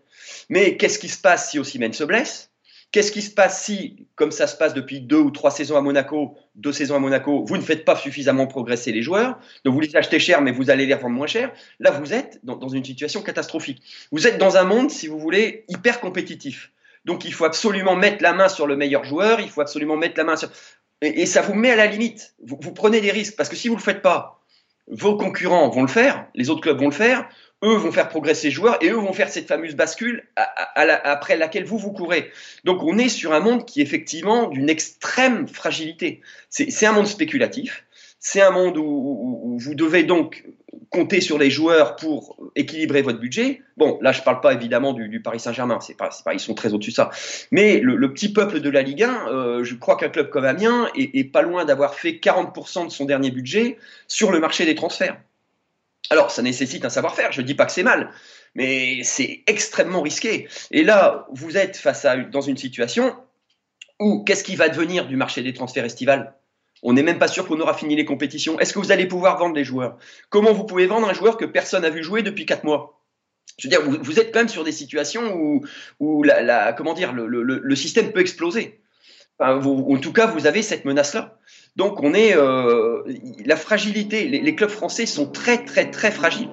Mais 0.49 0.77
qu'est-ce 0.77 0.99
qui 0.99 1.09
se 1.09 1.21
passe 1.21 1.50
si 1.50 1.59
Osimhen 1.59 1.93
se 1.93 2.05
blesse? 2.05 2.50
Qu'est-ce 2.92 3.12
qui 3.12 3.23
se 3.23 3.30
passe 3.30 3.62
si, 3.62 4.06
comme 4.16 4.32
ça 4.32 4.49
se 4.49 4.56
passe 4.56 4.75
depuis 4.75 5.00
deux 5.00 5.18
ou 5.18 5.30
trois 5.30 5.52
saisons 5.52 5.76
à 5.76 5.80
Monaco, 5.80 6.37
deux 6.56 6.73
saisons 6.73 6.97
à 6.97 6.99
Monaco, 6.99 7.44
vous 7.44 7.56
ne 7.56 7.62
faites 7.62 7.85
pas 7.85 7.94
suffisamment 7.94 8.49
progresser 8.49 8.90
les 8.90 9.02
joueurs, 9.02 9.38
donc 9.64 9.75
vous 9.75 9.80
les 9.80 9.94
achetez 9.94 10.18
cher, 10.18 10.42
mais 10.42 10.50
vous 10.50 10.70
allez 10.70 10.87
les 10.87 10.94
revendre 10.94 11.14
moins 11.14 11.28
cher 11.28 11.52
Là, 11.78 11.92
vous 11.92 12.12
êtes 12.12 12.40
dans, 12.42 12.68
une 12.68 12.85
situation 12.85 13.23
catastrophique. 13.23 13.80
Vous 14.11 14.26
êtes 14.26 14.38
dans 14.38 14.56
un 14.56 14.64
monde, 14.64 14.90
si 14.90 15.06
vous 15.06 15.20
voulez, 15.20 15.64
hyper 15.68 16.00
compétitif. 16.00 16.73
Donc 17.04 17.25
il 17.25 17.32
faut 17.32 17.44
absolument 17.44 17.94
mettre 17.94 18.23
la 18.25 18.32
main 18.32 18.49
sur 18.49 18.66
le 18.66 18.76
meilleur 18.76 19.04
joueur, 19.04 19.40
il 19.40 19.50
faut 19.50 19.61
absolument 19.61 19.97
mettre 19.97 20.18
la 20.18 20.25
main 20.25 20.37
sur... 20.37 20.50
Et, 21.00 21.23
et 21.23 21.26
ça 21.26 21.42
vous 21.42 21.54
met 21.54 21.70
à 21.70 21.76
la 21.76 21.87
limite. 21.87 22.35
Vous, 22.44 22.59
vous 22.61 22.73
prenez 22.73 23.00
des 23.00 23.12
risques, 23.12 23.37
parce 23.37 23.49
que 23.49 23.56
si 23.56 23.68
vous 23.68 23.75
ne 23.75 23.78
le 23.80 23.85
faites 23.85 24.02
pas, 24.02 24.40
vos 24.88 25.16
concurrents 25.16 25.68
vont 25.68 25.82
le 25.82 25.88
faire, 25.88 26.26
les 26.35 26.50
autres 26.50 26.61
clubs 26.61 26.78
vont 26.78 26.88
le 26.88 26.94
faire, 26.94 27.28
eux 27.62 27.75
vont 27.75 27.93
faire 27.93 28.09
progresser 28.09 28.49
les 28.49 28.52
joueurs 28.52 28.79
et 28.83 28.88
eux 28.88 28.97
vont 28.97 29.12
faire 29.12 29.29
cette 29.29 29.47
fameuse 29.47 29.75
bascule 29.75 30.25
à, 30.37 30.85
la, 30.85 30.97
après 30.97 31.37
laquelle 31.37 31.64
vous 31.64 31.79
vous 31.79 31.93
courez. 31.93 32.31
Donc 32.64 32.83
on 32.83 32.99
est 32.99 33.09
sur 33.09 33.33
un 33.33 33.40
monde 33.40 33.67
qui 33.67 33.81
est 33.81 33.83
effectivement 33.83 34.49
d'une 34.49 34.71
extrême 34.71 35.47
fragilité. 35.47 36.21
C'est 36.49 36.87
un 36.87 36.93
monde 36.93 37.07
spéculatif. 37.07 37.85
C'est 38.23 38.43
un 38.43 38.50
monde 38.50 38.76
où, 38.76 38.83
où, 38.83 39.40
où, 39.45 39.59
vous 39.59 39.75
devez 39.75 40.02
donc 40.02 40.45
compter 40.90 41.21
sur 41.21 41.38
les 41.38 41.50
joueurs 41.50 41.97
pour 41.97 42.37
équilibrer 42.57 43.00
votre 43.00 43.19
budget. 43.19 43.62
Bon, 43.76 43.99
là, 44.02 44.12
je 44.12 44.21
ne 44.21 44.25
parle 44.25 44.40
pas 44.40 44.52
évidemment 44.52 44.93
du, 44.93 45.23
Paris 45.23 45.40
Saint-Germain, 45.40 45.79
c'est 45.81 45.97
pas, 45.97 46.11
ils 46.33 46.40
sont 46.40 46.55
très 46.55 46.75
au-dessus 46.75 46.90
de 46.90 46.97
ça. 46.97 47.11
Mais 47.50 47.79
le, 47.79 48.12
petit 48.12 48.33
peuple 48.33 48.61
de 48.61 48.69
la 48.69 48.83
Ligue 48.83 49.05
1, 49.05 49.29
euh, 49.29 49.64
je 49.64 49.75
crois 49.75 49.97
qu'un 49.97 50.09
club 50.09 50.31
comme 50.31 50.45
Amiens 50.45 50.90
est, 50.97 51.17
est 51.17 51.25
pas 51.25 51.43
loin 51.43 51.64
d'avoir 51.64 51.95
fait 51.95 52.12
40% 52.12 52.87
de 52.87 52.90
son 52.90 53.05
dernier 53.05 53.31
budget 53.31 53.79
sur 54.09 54.33
le 54.33 54.40
marché 54.40 54.67
des 54.67 54.75
transferts. 54.75 55.17
Alors, 56.09 56.30
ça 56.30 56.42
nécessite 56.42 56.85
un 56.85 56.90
savoir-faire, 56.90 57.33
je 57.33 57.40
ne 57.40 57.47
dis 57.47 57.54
pas 57.54 57.66
que 57.66 57.73
c'est 57.73 57.83
mal, 57.83 58.11
mais 58.54 59.02
c'est 59.04 59.45
extrêmement 59.47 60.02
risqué. 60.02 60.49
Et 60.71 60.83
là, 60.83 61.26
vous 61.33 61.57
êtes 61.57 61.76
face 61.76 62.04
à 62.04 62.16
dans 62.16 62.40
une 62.40 62.57
situation 62.57 63.14
où 64.00 64.25
qu'est-ce 64.25 64.42
qui 64.42 64.57
va 64.57 64.69
devenir 64.69 65.07
du 65.07 65.16
marché 65.16 65.42
des 65.42 65.52
transferts 65.52 65.85
estivales? 65.85 66.35
On 66.83 66.95
n'est 66.95 67.02
même 67.02 67.19
pas 67.19 67.28
sûr 67.28 67.47
qu'on 67.47 67.61
aura 67.61 67.75
fini 67.75 67.95
les 67.95 68.07
compétitions. 68.07 68.59
Est-ce 68.59 68.73
que 68.73 68.78
vous 68.78 68.90
allez 68.90 69.07
pouvoir 69.07 69.38
vendre 69.38 69.54
les 69.54 69.64
joueurs? 69.64 69.99
Comment 70.30 70.52
vous 70.52 70.64
pouvez 70.64 70.87
vendre 70.87 71.09
un 71.09 71.12
joueur 71.12 71.37
que 71.37 71.45
personne 71.45 71.83
n'a 71.83 71.90
vu 71.90 72.02
jouer 72.02 72.23
depuis 72.23 72.47
4 72.47 72.64
mois? 72.64 73.04
Je 73.59 73.69
veux 73.69 73.71
dire, 73.71 73.83
vous, 73.83 74.19
êtes 74.19 74.33
quand 74.33 74.40
même 74.40 74.49
sur 74.49 74.64
des 74.64 74.73
situations 74.73 75.35
où, 75.37 75.62
comment 75.99 76.95
dire, 76.95 77.12
le, 77.12 77.76
système 77.76 78.12
peut 78.12 78.21
exploser. 78.21 78.80
En 79.40 79.99
tout 79.99 80.12
cas, 80.12 80.26
vous 80.26 80.47
avez 80.47 80.62
cette 80.62 80.85
menace-là. 80.85 81.38
Donc, 81.76 82.02
on 82.02 82.14
est 82.14 82.37
euh, 82.37 83.02
la 83.44 83.56
fragilité. 83.56 84.28
les 84.28 84.54
clubs 84.54 84.70
français 84.70 85.06
sont 85.06 85.26
très, 85.26 85.64
très, 85.64 85.90
très 85.90 86.11
fragiles. 86.11 86.50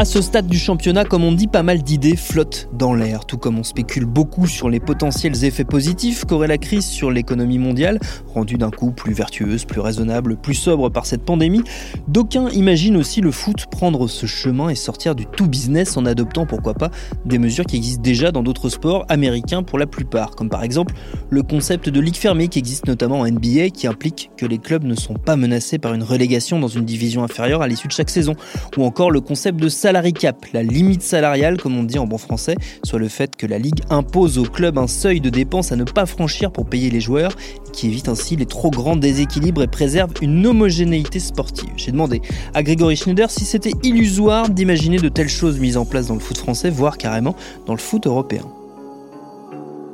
À 0.00 0.06
ce 0.06 0.22
stade 0.22 0.46
du 0.46 0.58
championnat, 0.58 1.04
comme 1.04 1.24
on 1.24 1.32
dit, 1.32 1.46
pas 1.46 1.62
mal 1.62 1.82
d'idées 1.82 2.16
flottent 2.16 2.70
dans 2.72 2.94
l'air, 2.94 3.26
tout 3.26 3.36
comme 3.36 3.58
on 3.58 3.62
spécule 3.62 4.06
beaucoup 4.06 4.46
sur 4.46 4.70
les 4.70 4.80
potentiels 4.80 5.44
effets 5.44 5.64
positifs 5.64 6.24
qu'aurait 6.24 6.48
la 6.48 6.56
crise 6.56 6.86
sur 6.86 7.10
l'économie 7.10 7.58
mondiale, 7.58 8.00
rendue 8.32 8.56
d'un 8.56 8.70
coup 8.70 8.92
plus 8.92 9.12
vertueuse, 9.12 9.66
plus 9.66 9.82
raisonnable, 9.82 10.38
plus 10.38 10.54
sobre 10.54 10.88
par 10.88 11.04
cette 11.04 11.22
pandémie. 11.22 11.60
D'aucuns 12.08 12.48
imaginent 12.48 12.96
aussi 12.96 13.20
le 13.20 13.30
foot 13.30 13.66
prendre 13.70 14.08
ce 14.08 14.24
chemin 14.24 14.70
et 14.70 14.74
sortir 14.74 15.14
du 15.14 15.26
tout 15.26 15.46
business 15.46 15.98
en 15.98 16.06
adoptant, 16.06 16.46
pourquoi 16.46 16.72
pas, 16.72 16.90
des 17.26 17.38
mesures 17.38 17.66
qui 17.66 17.76
existent 17.76 18.00
déjà 18.00 18.32
dans 18.32 18.42
d'autres 18.42 18.70
sports 18.70 19.04
américains 19.10 19.62
pour 19.62 19.78
la 19.78 19.86
plupart, 19.86 20.30
comme 20.30 20.48
par 20.48 20.62
exemple 20.64 20.94
le 21.28 21.42
concept 21.42 21.90
de 21.90 22.00
ligue 22.00 22.16
fermée 22.16 22.48
qui 22.48 22.58
existe 22.58 22.86
notamment 22.86 23.18
en 23.18 23.30
NBA 23.30 23.68
qui 23.74 23.86
implique 23.86 24.30
que 24.38 24.46
les 24.46 24.56
clubs 24.56 24.84
ne 24.84 24.94
sont 24.94 25.12
pas 25.12 25.36
menacés 25.36 25.76
par 25.76 25.92
une 25.92 26.04
relégation 26.04 26.58
dans 26.58 26.68
une 26.68 26.86
division 26.86 27.22
inférieure 27.22 27.60
à 27.60 27.68
l'issue 27.68 27.88
de 27.88 27.92
chaque 27.92 28.08
saison, 28.08 28.34
ou 28.78 28.84
encore 28.84 29.10
le 29.10 29.20
concept 29.20 29.60
de 29.60 29.68
la 29.92 30.62
limite 30.62 31.02
salariale 31.02 31.60
comme 31.60 31.76
on 31.78 31.82
dit 31.82 31.98
en 31.98 32.06
bon 32.06 32.18
français, 32.18 32.54
soit 32.84 32.98
le 32.98 33.08
fait 33.08 33.36
que 33.36 33.46
la 33.46 33.58
Ligue 33.58 33.80
impose 33.90 34.38
au 34.38 34.44
club 34.44 34.78
un 34.78 34.86
seuil 34.86 35.20
de 35.20 35.30
dépenses 35.30 35.72
à 35.72 35.76
ne 35.76 35.84
pas 35.84 36.06
franchir 36.06 36.50
pour 36.50 36.66
payer 36.66 36.90
les 36.90 37.00
joueurs, 37.00 37.32
qui 37.72 37.86
évite 37.86 38.08
ainsi 38.08 38.36
les 38.36 38.46
trop 38.46 38.70
grands 38.70 38.96
déséquilibres 38.96 39.62
et 39.62 39.66
préserve 39.66 40.12
une 40.22 40.46
homogénéité 40.46 41.20
sportive. 41.20 41.70
J'ai 41.76 41.92
demandé 41.92 42.20
à 42.54 42.62
Grégory 42.62 42.96
Schneider 42.96 43.30
si 43.30 43.44
c'était 43.44 43.72
illusoire 43.82 44.48
d'imaginer 44.48 44.98
de 44.98 45.08
telles 45.08 45.28
choses 45.28 45.58
mises 45.58 45.76
en 45.76 45.84
place 45.84 46.06
dans 46.06 46.14
le 46.14 46.20
foot 46.20 46.38
français, 46.38 46.70
voire 46.70 46.98
carrément 46.98 47.36
dans 47.66 47.74
le 47.74 47.80
foot 47.80 48.06
européen. 48.06 48.42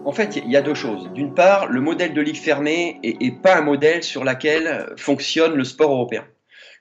En 0.05 0.13
fait, 0.13 0.41
il 0.45 0.51
y 0.51 0.57
a 0.57 0.63
deux 0.63 0.75
choses. 0.75 1.11
D'une 1.15 1.35
part, 1.35 1.67
le 1.67 1.81
modèle 1.81 2.15
de 2.15 2.21
ligue 2.21 2.37
fermée 2.37 3.01
n'est 3.03 3.33
pas 3.33 3.59
un 3.59 3.63
modèle 3.63 4.05
sur 4.05 4.23
lequel 4.23 4.95
fonctionne 4.97 5.55
le 5.55 5.65
sport 5.65 5.91
européen 5.91 6.25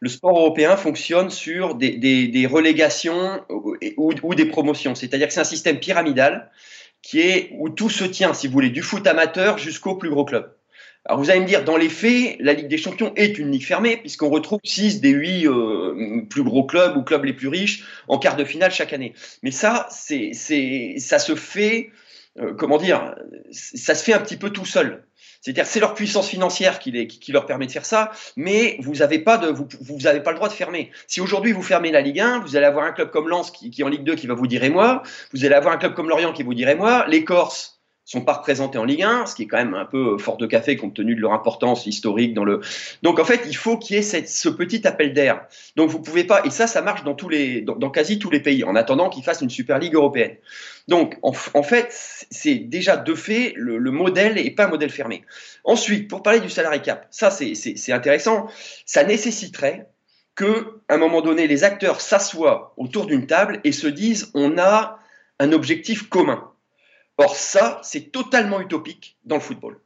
le 0.05 0.09
sport 0.09 0.37
européen 0.37 0.77
fonctionne 0.77 1.31
sur 1.31 1.73
des, 1.73 2.47
relégations 2.47 3.43
ou, 3.49 4.35
des 4.35 4.45
promotions. 4.45 4.93
C'est-à-dire 4.93 5.27
que 5.27 5.33
c'est 5.33 5.39
un 5.39 5.43
système 5.43 5.79
pyramidal 5.79 6.51
qui 7.01 7.21
est 7.21 7.49
où 7.57 7.69
tout 7.69 7.89
se 7.89 8.03
tient, 8.03 8.35
si 8.35 8.45
vous 8.45 8.53
voulez, 8.53 8.69
du 8.69 8.83
foot 8.83 9.07
amateur 9.07 9.57
jusqu'au 9.57 9.95
plus 9.95 10.11
gros 10.11 10.23
club. 10.23 10.53
Alors 11.05 11.19
vous 11.19 11.31
allez 11.31 11.39
me 11.39 11.47
dire, 11.47 11.63
dans 11.63 11.75
les 11.75 11.89
faits, 11.89 12.37
la 12.39 12.53
Ligue 12.53 12.67
des 12.67 12.77
Champions 12.77 13.13
est 13.15 13.39
une 13.39 13.49
ligue 13.49 13.65
fermée 13.65 13.97
puisqu'on 13.97 14.29
retrouve 14.29 14.59
6 14.63 15.01
des 15.01 15.09
8 15.09 15.47
euh, 15.47 16.21
plus 16.29 16.43
gros 16.43 16.65
clubs 16.67 16.95
ou 16.97 17.01
clubs 17.01 17.25
les 17.25 17.33
plus 17.33 17.47
riches 17.47 17.83
en 18.07 18.19
quart 18.19 18.35
de 18.35 18.43
finale 18.43 18.69
chaque 18.69 18.93
année. 18.93 19.15
Mais 19.41 19.49
ça, 19.49 19.87
ça 19.89 21.19
se 21.19 21.33
fait, 21.33 21.89
euh, 22.39 22.53
comment 22.53 22.77
dire, 22.77 23.15
ça 23.51 23.95
se 23.95 24.03
fait 24.03 24.13
un 24.13 24.19
petit 24.19 24.37
peu 24.37 24.49
tout 24.49 24.65
seul. 24.65 25.05
C'est-à-dire, 25.41 25.65
c'est 25.65 25.79
leur 25.79 25.93
puissance 25.93 26.27
financière 26.27 26.79
qui, 26.79 26.91
les, 26.91 27.07
qui, 27.07 27.31
leur 27.31 27.45
permet 27.45 27.67
de 27.67 27.71
faire 27.71 27.85
ça, 27.85 28.11
mais 28.35 28.77
vous 28.81 28.95
n'avez 28.95 29.19
pas, 29.19 29.37
de, 29.37 29.47
vous, 29.47 29.67
vous 29.81 29.97
pas 29.99 30.31
le 30.31 30.35
droit 30.35 30.49
de 30.49 30.53
fermer. 30.53 30.91
Si 31.07 31.21
aujourd'hui 31.21 31.51
vous 31.51 31.61
fermez 31.61 31.91
la 31.91 32.01
Ligue 32.01 32.19
1, 32.19 32.39
vous 32.39 32.55
allez 32.55 32.65
avoir 32.65 32.85
un 32.85 32.91
club 32.91 33.11
comme 33.11 33.29
Lens 33.29 33.51
qui, 33.51 33.69
qui 33.69 33.81
est 33.81 33.83
en 33.85 33.89
Ligue 33.89 34.03
2 34.03 34.15
qui 34.15 34.27
va 34.27 34.33
vous 34.33 34.47
dire 34.47 34.63
et 34.63 34.69
moi, 34.69 35.03
vous 35.33 35.45
allez 35.45 35.55
avoir 35.55 35.73
un 35.73 35.77
club 35.77 35.93
comme 35.93 36.09
Lorient 36.09 36.33
qui 36.33 36.43
vous 36.43 36.53
dirait 36.53 36.75
moi, 36.75 37.05
les 37.07 37.23
Corses 37.23 37.74
sont 38.05 38.21
pas 38.21 38.33
représentés 38.33 38.77
en 38.77 38.85
Ligue 38.85 39.01
1, 39.01 39.25
ce 39.25 39.35
qui 39.35 39.43
est 39.43 39.47
quand 39.47 39.57
même 39.57 39.73
un 39.73 39.85
peu 39.85 40.19
fort 40.19 40.37
de 40.37 40.45
café 40.45 40.77
compte 40.77 40.93
tenu 40.93 41.15
de 41.15 41.21
leur 41.21 41.33
importance 41.33 41.87
historique 41.87 42.35
dans 42.35 42.45
le. 42.45 42.61
Donc 43.01 43.19
en 43.19 43.25
fait, 43.25 43.41
il 43.47 43.55
faut 43.55 43.77
qu'il 43.77 43.95
y 43.95 43.99
ait 43.99 44.03
ce 44.03 44.49
petit 44.49 44.87
appel 44.87 45.13
d'air. 45.13 45.47
Donc 45.75 45.89
vous 45.89 45.99
pouvez 45.99 46.23
pas, 46.23 46.45
et 46.45 46.51
ça, 46.51 46.67
ça 46.67 46.83
marche 46.83 47.03
dans 47.03 47.15
tous 47.15 47.29
les, 47.29 47.61
dans, 47.61 47.89
quasi 47.89 48.19
tous 48.19 48.29
les 48.29 48.39
pays, 48.39 48.63
en 48.63 48.75
attendant 48.75 49.09
qu'ils 49.09 49.23
fassent 49.23 49.41
une 49.41 49.49
Super 49.49 49.79
Ligue 49.79 49.95
européenne. 49.95 50.35
Donc 50.87 51.17
en, 51.23 51.33
fait, 51.33 51.87
c'est 52.29 52.55
déjà 52.55 52.95
de 52.95 53.15
fait 53.15 53.53
le, 53.55 53.79
le, 53.79 53.91
modèle 53.91 54.37
et 54.37 54.51
pas 54.51 54.65
un 54.65 54.69
modèle 54.69 54.91
fermé. 54.91 55.23
Ensuite, 55.63 56.07
pour 56.07 56.21
parler 56.21 56.39
du 56.39 56.49
salarié 56.49 56.81
cap, 56.81 57.07
ça 57.09 57.31
c'est 57.31 57.91
intéressant. 57.91 58.47
Ça 58.85 59.03
nécessiterait 59.03 59.87
que, 60.35 60.79
à 60.89 60.95
un 60.95 60.97
moment 60.97 61.21
donné, 61.21 61.47
les 61.47 61.63
acteurs 61.63 62.01
s'assoient 62.01 62.73
autour 62.77 63.07
d'une 63.07 63.25
table 63.25 63.61
et 63.63 63.71
se 63.71 63.87
disent 63.87 64.29
on 64.35 64.59
a 64.59 64.99
un 65.39 65.51
objectif 65.53 66.07
commun. 66.07 66.51
Or, 67.17 67.35
ça, 67.35 67.79
c'est 67.83 68.11
totalement 68.11 68.59
utopique 68.59 69.17
dans 69.23 69.35
le 69.35 69.41
football. 69.41 69.79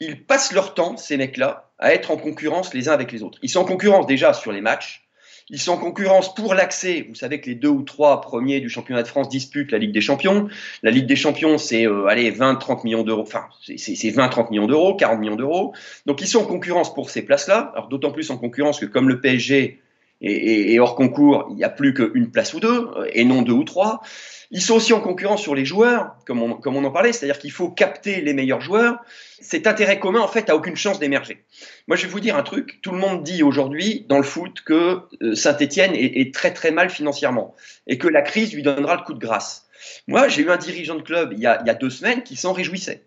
Ils 0.00 0.24
passent 0.24 0.52
leur 0.52 0.74
temps, 0.74 0.96
ces 0.96 1.16
mecs-là, 1.16 1.70
à 1.78 1.92
être 1.92 2.10
en 2.10 2.16
concurrence 2.16 2.74
les 2.74 2.88
uns 2.88 2.92
avec 2.92 3.12
les 3.12 3.22
autres. 3.22 3.38
Ils 3.42 3.50
sont 3.50 3.60
en 3.60 3.64
concurrence 3.64 4.06
déjà 4.06 4.32
sur 4.32 4.52
les 4.52 4.60
matchs. 4.60 5.02
Ils 5.48 5.60
sont 5.60 5.72
en 5.72 5.78
concurrence 5.78 6.34
pour 6.34 6.54
l'accès. 6.54 7.06
Vous 7.08 7.14
savez 7.14 7.40
que 7.40 7.46
les 7.46 7.54
deux 7.54 7.68
ou 7.68 7.82
trois 7.82 8.20
premiers 8.20 8.58
du 8.60 8.68
championnat 8.68 9.04
de 9.04 9.08
France 9.08 9.28
disputent 9.28 9.70
la 9.70 9.78
Ligue 9.78 9.92
des 9.92 10.00
Champions. 10.00 10.48
La 10.82 10.90
Ligue 10.90 11.06
des 11.06 11.14
Champions, 11.14 11.56
c'est 11.56 11.86
euh, 11.86 12.06
allez 12.06 12.32
20-30 12.32 12.82
millions 12.82 13.04
d'euros. 13.04 13.22
Enfin, 13.22 13.44
c'est 13.62 13.76
20-30 13.76 14.50
millions 14.50 14.66
d'euros, 14.66 14.96
40 14.96 15.20
millions 15.20 15.36
d'euros. 15.36 15.72
Donc, 16.04 16.20
ils 16.20 16.26
sont 16.26 16.40
en 16.40 16.46
concurrence 16.46 16.92
pour 16.92 17.10
ces 17.10 17.22
places-là. 17.22 17.70
Alors, 17.74 17.88
d'autant 17.88 18.10
plus 18.10 18.30
en 18.30 18.38
concurrence 18.38 18.80
que 18.80 18.86
comme 18.86 19.08
le 19.08 19.20
PSG 19.20 19.80
est, 20.20 20.78
hors 20.78 20.94
concours, 20.94 21.46
il 21.50 21.56
n'y 21.56 21.64
a 21.64 21.68
plus 21.68 21.94
qu'une 21.94 22.30
place 22.30 22.54
ou 22.54 22.60
deux, 22.60 22.90
et 23.12 23.24
non 23.24 23.42
deux 23.42 23.52
ou 23.52 23.64
trois. 23.64 24.02
Ils 24.50 24.62
sont 24.62 24.74
aussi 24.74 24.92
en 24.92 25.00
concurrence 25.00 25.42
sur 25.42 25.54
les 25.54 25.64
joueurs, 25.64 26.16
comme 26.24 26.40
on, 26.40 26.84
en 26.84 26.90
parlait, 26.90 27.12
c'est-à-dire 27.12 27.38
qu'il 27.38 27.50
faut 27.50 27.68
capter 27.68 28.20
les 28.20 28.32
meilleurs 28.32 28.60
joueurs. 28.60 28.98
Cet 29.40 29.66
intérêt 29.66 29.98
commun, 29.98 30.20
en 30.20 30.28
fait, 30.28 30.48
a 30.50 30.56
aucune 30.56 30.76
chance 30.76 31.00
d'émerger. 31.00 31.44
Moi, 31.88 31.96
je 31.96 32.06
vais 32.06 32.12
vous 32.12 32.20
dire 32.20 32.36
un 32.36 32.42
truc. 32.42 32.80
Tout 32.80 32.92
le 32.92 32.98
monde 32.98 33.24
dit 33.24 33.42
aujourd'hui, 33.42 34.06
dans 34.08 34.18
le 34.18 34.22
foot, 34.22 34.60
que 34.64 35.00
euh, 35.22 35.34
Saint-Etienne 35.34 35.92
est, 35.94 36.32
très 36.32 36.52
très 36.52 36.70
mal 36.70 36.90
financièrement 36.90 37.54
et 37.86 37.98
que 37.98 38.08
la 38.08 38.22
crise 38.22 38.54
lui 38.54 38.62
donnera 38.62 38.96
le 38.96 39.02
coup 39.02 39.14
de 39.14 39.18
grâce. 39.18 39.66
Moi, 40.06 40.28
j'ai 40.28 40.42
eu 40.42 40.50
un 40.50 40.56
dirigeant 40.56 40.94
de 40.94 41.02
club 41.02 41.32
il 41.32 41.40
y 41.40 41.46
a 41.46 41.74
deux 41.74 41.90
semaines 41.90 42.22
qui 42.22 42.36
s'en 42.36 42.52
réjouissait. 42.52 43.04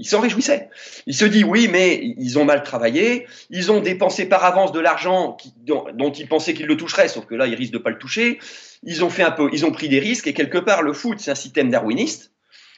Il 0.00 0.08
s'en 0.08 0.20
réjouissait. 0.20 0.70
Il 1.06 1.14
se 1.14 1.24
dit 1.24 1.44
oui, 1.44 1.68
mais 1.70 2.00
ils 2.16 2.38
ont 2.38 2.44
mal 2.44 2.62
travaillé, 2.62 3.26
ils 3.50 3.70
ont 3.70 3.80
dépensé 3.80 4.26
par 4.26 4.44
avance 4.44 4.72
de 4.72 4.80
l'argent 4.80 5.36
dont, 5.64 6.12
ils 6.12 6.28
pensaient 6.28 6.54
qu'ils 6.54 6.66
le 6.66 6.76
toucheraient, 6.76 7.08
sauf 7.08 7.26
que 7.26 7.34
là, 7.34 7.46
ils 7.46 7.54
risquent 7.54 7.74
de 7.74 7.78
pas 7.78 7.90
le 7.90 7.98
toucher 7.98 8.38
ils 8.82 9.04
ont 9.04 9.10
fait 9.10 9.22
un 9.22 9.30
peu, 9.30 9.50
ils 9.52 9.64
ont 9.64 9.72
pris 9.72 9.88
des 9.88 9.98
risques 9.98 10.26
et 10.26 10.34
quelque 10.34 10.58
part 10.58 10.82
le 10.82 10.92
foot 10.92 11.18
c'est 11.20 11.30
un 11.30 11.36
système 11.36 11.70
darwiniste 11.70 12.32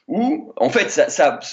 où 0.08 0.52
en 0.56 0.68
fait 0.68 1.00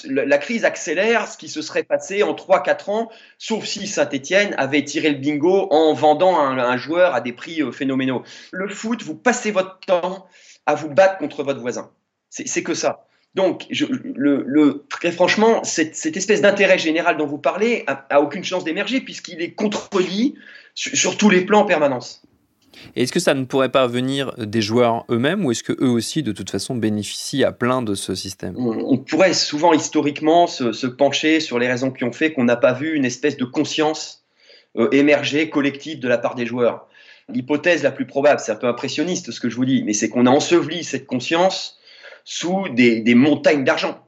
la 0.04 0.38
crise 0.38 0.64
accélère 0.64 1.28
ce 1.28 1.38
qui 1.38 1.48
se 1.48 1.62
serait 1.62 1.84
passé 1.84 2.24
en 2.24 2.34
3-4 2.34 2.90
ans, 2.90 3.10
sauf 3.38 3.64
si 3.64 3.86
Saint-Etienne 3.86 4.54
avait 4.58 4.82
tiré 4.82 5.10
le 5.10 5.18
bingo 5.18 5.68
en 5.70 5.94
vendant 5.94 6.38
un, 6.38 6.76
joueur 6.76 7.14
à 7.14 7.20
des 7.20 7.32
prix 7.32 7.62
euh, 7.62 7.70
phénoménaux. 7.70 8.24
Le 8.50 8.68
foot, 8.68 9.04
vous 9.04 9.14
passez 9.14 9.52
votre 9.52 9.78
temps 9.78 10.26
à 10.66 10.74
vous 10.74 10.88
battre 10.88 11.18
contre 11.18 11.44
votre 11.44 11.60
voisin. 11.60 11.92
C'est 12.28 12.64
que 12.64 12.74
ça. 12.74 13.06
Donc, 13.34 13.66
je, 13.70 13.86
le, 13.86 14.42
le, 14.46 14.84
très 14.88 15.12
franchement, 15.12 15.62
cette, 15.62 15.94
cette 15.94 16.16
espèce 16.16 16.40
d'intérêt 16.40 16.78
général 16.78 17.16
dont 17.16 17.26
vous 17.26 17.38
parlez 17.38 17.84
a, 17.86 18.20
aucune 18.20 18.42
chance 18.42 18.64
d'émerger 18.64 19.00
puisqu'il 19.00 19.40
est 19.40 19.52
contredit 19.52 20.34
sur, 20.74 20.96
sur 20.96 21.16
tous 21.16 21.30
les 21.30 21.42
plans 21.42 21.60
en 21.60 21.64
permanence. 21.64 22.22
Est-ce 22.96 23.12
que 23.12 23.20
ça 23.20 23.34
ne 23.34 23.44
pourrait 23.44 23.70
pas 23.70 23.86
venir 23.86 24.32
des 24.38 24.62
joueurs 24.62 25.04
eux-mêmes 25.10 25.44
ou 25.44 25.50
est-ce 25.50 25.62
que 25.62 25.72
eux 25.80 25.88
aussi, 25.88 26.22
de 26.22 26.32
toute 26.32 26.50
façon, 26.50 26.74
bénéficient 26.74 27.44
à 27.44 27.52
plein 27.52 27.82
de 27.82 27.94
ce 27.94 28.14
système? 28.14 28.54
On, 28.56 28.98
pourrait 28.98 29.34
souvent 29.34 29.72
historiquement 29.72 30.46
se, 30.46 30.86
pencher 30.86 31.40
sur 31.40 31.58
les 31.58 31.68
raisons 31.68 31.90
qui 31.90 32.04
ont 32.04 32.12
fait 32.12 32.32
qu'on 32.32 32.44
n'a 32.44 32.56
pas 32.56 32.72
vu 32.72 32.94
une 32.94 33.04
espèce 33.04 33.36
de 33.36 33.44
conscience 33.44 34.24
euh, 34.76 34.88
émerger 34.92 35.50
collective 35.50 36.00
de 36.00 36.08
la 36.08 36.18
part 36.18 36.34
des 36.34 36.46
joueurs. 36.46 36.86
L'hypothèse 37.28 37.82
la 37.82 37.92
plus 37.92 38.06
probable, 38.06 38.40
c'est 38.40 38.52
un 38.52 38.56
peu 38.56 38.66
impressionniste 38.66 39.30
ce 39.30 39.40
que 39.40 39.48
je 39.48 39.56
vous 39.56 39.64
dis, 39.64 39.82
mais 39.84 39.92
c'est 39.92 40.08
qu'on 40.08 40.26
a 40.26 40.30
enseveli 40.30 40.84
cette 40.84 41.06
conscience 41.06 41.79
sous 42.24 42.68
des, 42.70 43.14
montagnes 43.14 43.64
d'argent. 43.64 44.06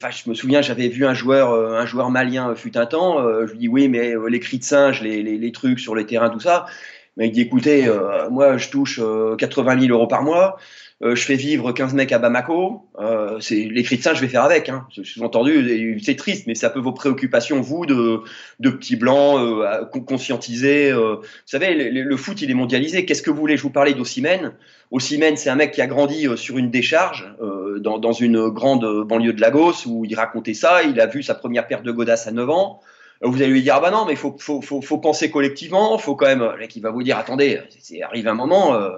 Enfin, 0.00 0.10
je 0.10 0.28
me 0.28 0.34
souviens, 0.34 0.60
j'avais 0.60 0.88
vu 0.88 1.06
un 1.06 1.14
joueur, 1.14 1.52
euh, 1.52 1.78
un 1.78 1.86
joueur 1.86 2.10
malien 2.10 2.54
fut 2.54 2.76
un 2.76 2.86
temps. 2.86 3.18
Euh, 3.20 3.46
je 3.46 3.52
lui 3.52 3.60
dis 3.60 3.68
oui, 3.68 3.88
mais 3.88 4.14
les 4.28 4.40
cris 4.40 4.58
de 4.58 4.64
singe, 4.64 5.02
les, 5.02 5.52
trucs 5.52 5.80
sur 5.80 5.94
les 5.94 6.04
terrains, 6.04 6.28
tout 6.28 6.40
ça 6.40 6.66
mais 7.16 7.28
il 7.28 7.32
dit 7.32 7.40
écoutez, 7.40 7.86
euh, 7.88 8.28
moi 8.30 8.56
je 8.56 8.68
touche 8.68 9.00
80 9.38 9.76
euh, 9.76 9.80
000 9.80 9.92
euros 9.92 10.06
par 10.06 10.22
mois, 10.22 10.58
euh, 11.02 11.14
je 11.14 11.24
fais 11.24 11.34
vivre 11.34 11.72
15 11.72 11.92
mecs 11.92 12.10
à 12.12 12.18
Bamako, 12.18 12.88
euh, 12.98 13.38
c'est 13.38 13.68
les 13.70 13.84
singe, 13.84 14.16
je 14.16 14.22
vais 14.22 14.28
faire 14.28 14.44
avec. 14.44 14.70
Hein. 14.70 14.86
J'ai 14.90 15.22
entendu, 15.22 16.00
c'est 16.02 16.16
triste, 16.16 16.46
mais 16.46 16.54
c'est 16.54 16.64
un 16.64 16.70
peu 16.70 16.80
vos 16.80 16.92
préoccupations, 16.92 17.60
vous, 17.60 17.84
de, 17.84 18.20
de 18.60 18.70
petits 18.70 18.96
blancs, 18.96 19.38
euh, 19.38 19.84
conscientisés. 19.84 20.90
Euh. 20.90 21.16
Vous 21.16 21.22
savez, 21.44 21.90
le, 21.90 22.16
foot, 22.16 22.40
il 22.40 22.50
est 22.50 22.54
mondialisé. 22.54 23.04
Qu'est-ce 23.04 23.22
que 23.22 23.30
vous 23.30 23.36
voulez 23.36 23.58
Je 23.58 23.62
vous 23.62 23.70
parlais 23.70 23.92
d'Ossimène. 23.92 24.54
Ossimène, 24.90 25.36
c'est 25.36 25.50
un 25.50 25.56
mec 25.56 25.72
qui 25.72 25.82
a 25.82 25.86
grandi 25.86 26.28
sur 26.36 26.56
une 26.56 26.70
décharge 26.70 27.26
dans, 27.80 27.98
dans, 27.98 28.12
une 28.12 28.48
grande 28.48 29.04
banlieue 29.04 29.34
de 29.34 29.40
Lagos 29.40 29.86
où 29.86 30.06
il 30.06 30.14
racontait 30.14 30.54
ça. 30.54 30.82
Il 30.82 30.98
a 31.00 31.06
vu 31.06 31.22
sa 31.22 31.34
première 31.34 31.66
paire 31.66 31.82
de 31.82 31.92
godasses 31.92 32.26
à 32.26 32.32
9 32.32 32.48
ans. 32.48 32.80
Vous 33.22 33.36
allez 33.36 33.50
lui 33.50 33.62
dire, 33.62 33.76
ah 33.76 33.80
bah 33.80 33.90
non, 33.90 34.04
mais 34.04 34.14
faut, 34.14 34.36
faut, 34.38 34.60
faut, 34.60 34.82
faut, 34.82 34.98
penser 34.98 35.30
collectivement, 35.30 35.96
faut 35.96 36.16
quand 36.16 36.26
même. 36.26 36.42
Le 36.42 36.58
mec, 36.58 36.76
va 36.78 36.90
vous 36.90 37.02
dire, 37.02 37.16
attendez, 37.16 37.60
c'est 37.80 38.02
arrive 38.02 38.28
un 38.28 38.34
moment, 38.34 38.74
euh, 38.74 38.90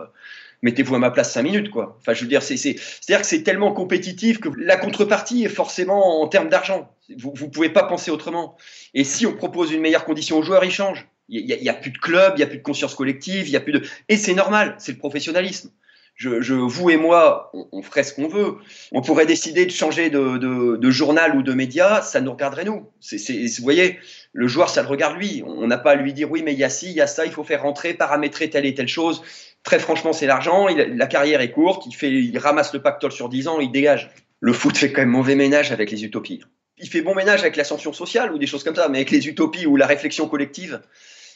mettez-vous 0.63 0.95
à 0.95 0.99
ma 0.99 1.11
place 1.11 1.33
cinq 1.33 1.43
minutes, 1.43 1.71
quoi. 1.71 1.97
Enfin, 2.01 2.15
je 2.15 2.23
veux 2.23 2.29
dire, 2.29 2.43
c'est, 2.43 2.57
c'est-à-dire 2.57 3.21
que 3.21 3.27
c'est 3.27 3.43
tellement 3.43 3.73
compétitif 3.73 4.41
que 4.41 4.49
la 4.57 4.77
contrepartie 4.77 5.45
est 5.45 5.49
forcément 5.49 6.23
en 6.23 6.29
termes 6.29 6.49
d'argent. 6.49 6.95
Vous, 7.17 7.33
vous 7.35 7.49
pouvez 7.49 7.69
pas 7.69 7.85
penser 7.85 8.11
autrement. 8.11 8.57
Et 8.95 9.05
si 9.05 9.27
on 9.27 9.35
propose 9.35 9.73
une 9.73 9.81
meilleure 9.81 10.05
condition 10.05 10.39
aux 10.39 10.43
joueurs, 10.43 10.65
ils 10.65 10.71
changent. 10.71 11.09
Il 11.29 11.45
n'y 11.45 11.69
a, 11.69 11.73
a, 11.73 11.75
plus 11.75 11.91
de 11.91 11.99
club, 11.99 12.35
il 12.37 12.39
n'y 12.39 12.45
a 12.45 12.47
plus 12.47 12.57
de 12.57 12.63
conscience 12.63 12.95
collective, 12.95 13.47
il 13.47 13.51
y 13.51 13.57
a 13.57 13.61
plus 13.61 13.73
de. 13.73 13.83
Et 14.09 14.17
c'est 14.17 14.35
normal, 14.35 14.75
c'est 14.79 14.93
le 14.93 14.99
professionnalisme. 14.99 15.71
Je, 16.19 16.41
je, 16.41 16.55
vous 16.55 16.91
et 16.91 16.97
moi, 16.97 17.49
on, 17.55 17.69
on 17.71 17.83
ferait 17.83 18.03
ce 18.03 18.13
qu'on 18.13 18.27
veut. 18.27 18.57
On 18.91 19.03
pourrait 19.03 19.25
décider 19.25 19.67
de 19.67 19.71
changer 19.71 20.11
de, 20.11 20.37
de, 20.37 20.77
de, 20.77 20.91
journal 20.91 21.37
ou 21.37 21.45
de 21.45 21.53
média, 21.53 22.03
ça 22.03 22.21
nous 22.21 22.33
regarderait 22.33 22.65
nous. 22.65 22.91
C'est, 22.99 23.19
c'est, 23.19 23.47
vous 23.47 23.63
voyez, 23.63 24.01
le 24.33 24.49
joueur, 24.49 24.69
ça 24.69 24.83
le 24.83 24.89
regarde 24.89 25.17
lui. 25.17 25.45
On 25.47 25.69
n'a 25.69 25.79
pas 25.79 25.93
à 25.93 25.95
lui 25.95 26.13
dire 26.13 26.29
oui, 26.29 26.43
mais 26.43 26.55
il 26.55 26.59
y 26.59 26.65
a 26.65 26.71
ci, 26.71 26.91
il 26.91 26.97
y 26.97 27.01
a 27.01 27.07
ça, 27.07 27.25
il 27.25 27.31
faut 27.31 27.45
faire 27.45 27.63
rentrer, 27.63 27.95
paramétrer 27.95 28.51
telle 28.51 28.67
et 28.67 28.75
telle 28.75 28.89
chose. 28.89 29.23
Très 29.69 29.81
franchement, 29.81 30.15
c'est 30.15 30.25
l'argent. 30.25 30.67
la 30.67 31.07
carrière 31.07 31.43
est 31.43 31.51
courte. 31.51 31.85
Il, 32.01 32.39
ramasse 32.39 32.73
le 32.73 32.81
pactole 32.81 33.13
sur 33.13 33.29
10 33.29 33.49
ans, 33.49 33.61
il 33.61 33.71
dégage. 33.71 34.11
Le 34.41 34.55
foot 34.55 34.75
fait 34.75 34.93
quand 34.93 35.03
même 35.03 35.11
mauvais 35.11 35.35
ménage 35.35 35.73
avec 35.73 35.91
les 35.91 36.07
utopies. 36.07 36.43
Il 36.79 36.89
fait 36.89 37.03
bon 37.03 37.15
ménage 37.15 37.43
avec 37.43 37.55
l'ascension 37.55 37.93
sociale 37.93 38.33
ou 38.33 38.39
des 38.39 38.47
choses 38.47 38.65
comme 38.65 38.75
ça, 38.75 38.89
mais 38.89 38.97
avec 38.97 39.11
les 39.11 39.29
utopies 39.29 39.67
ou 39.67 39.77
la 39.77 39.87
réflexion 39.87 40.27
collective, 40.27 40.81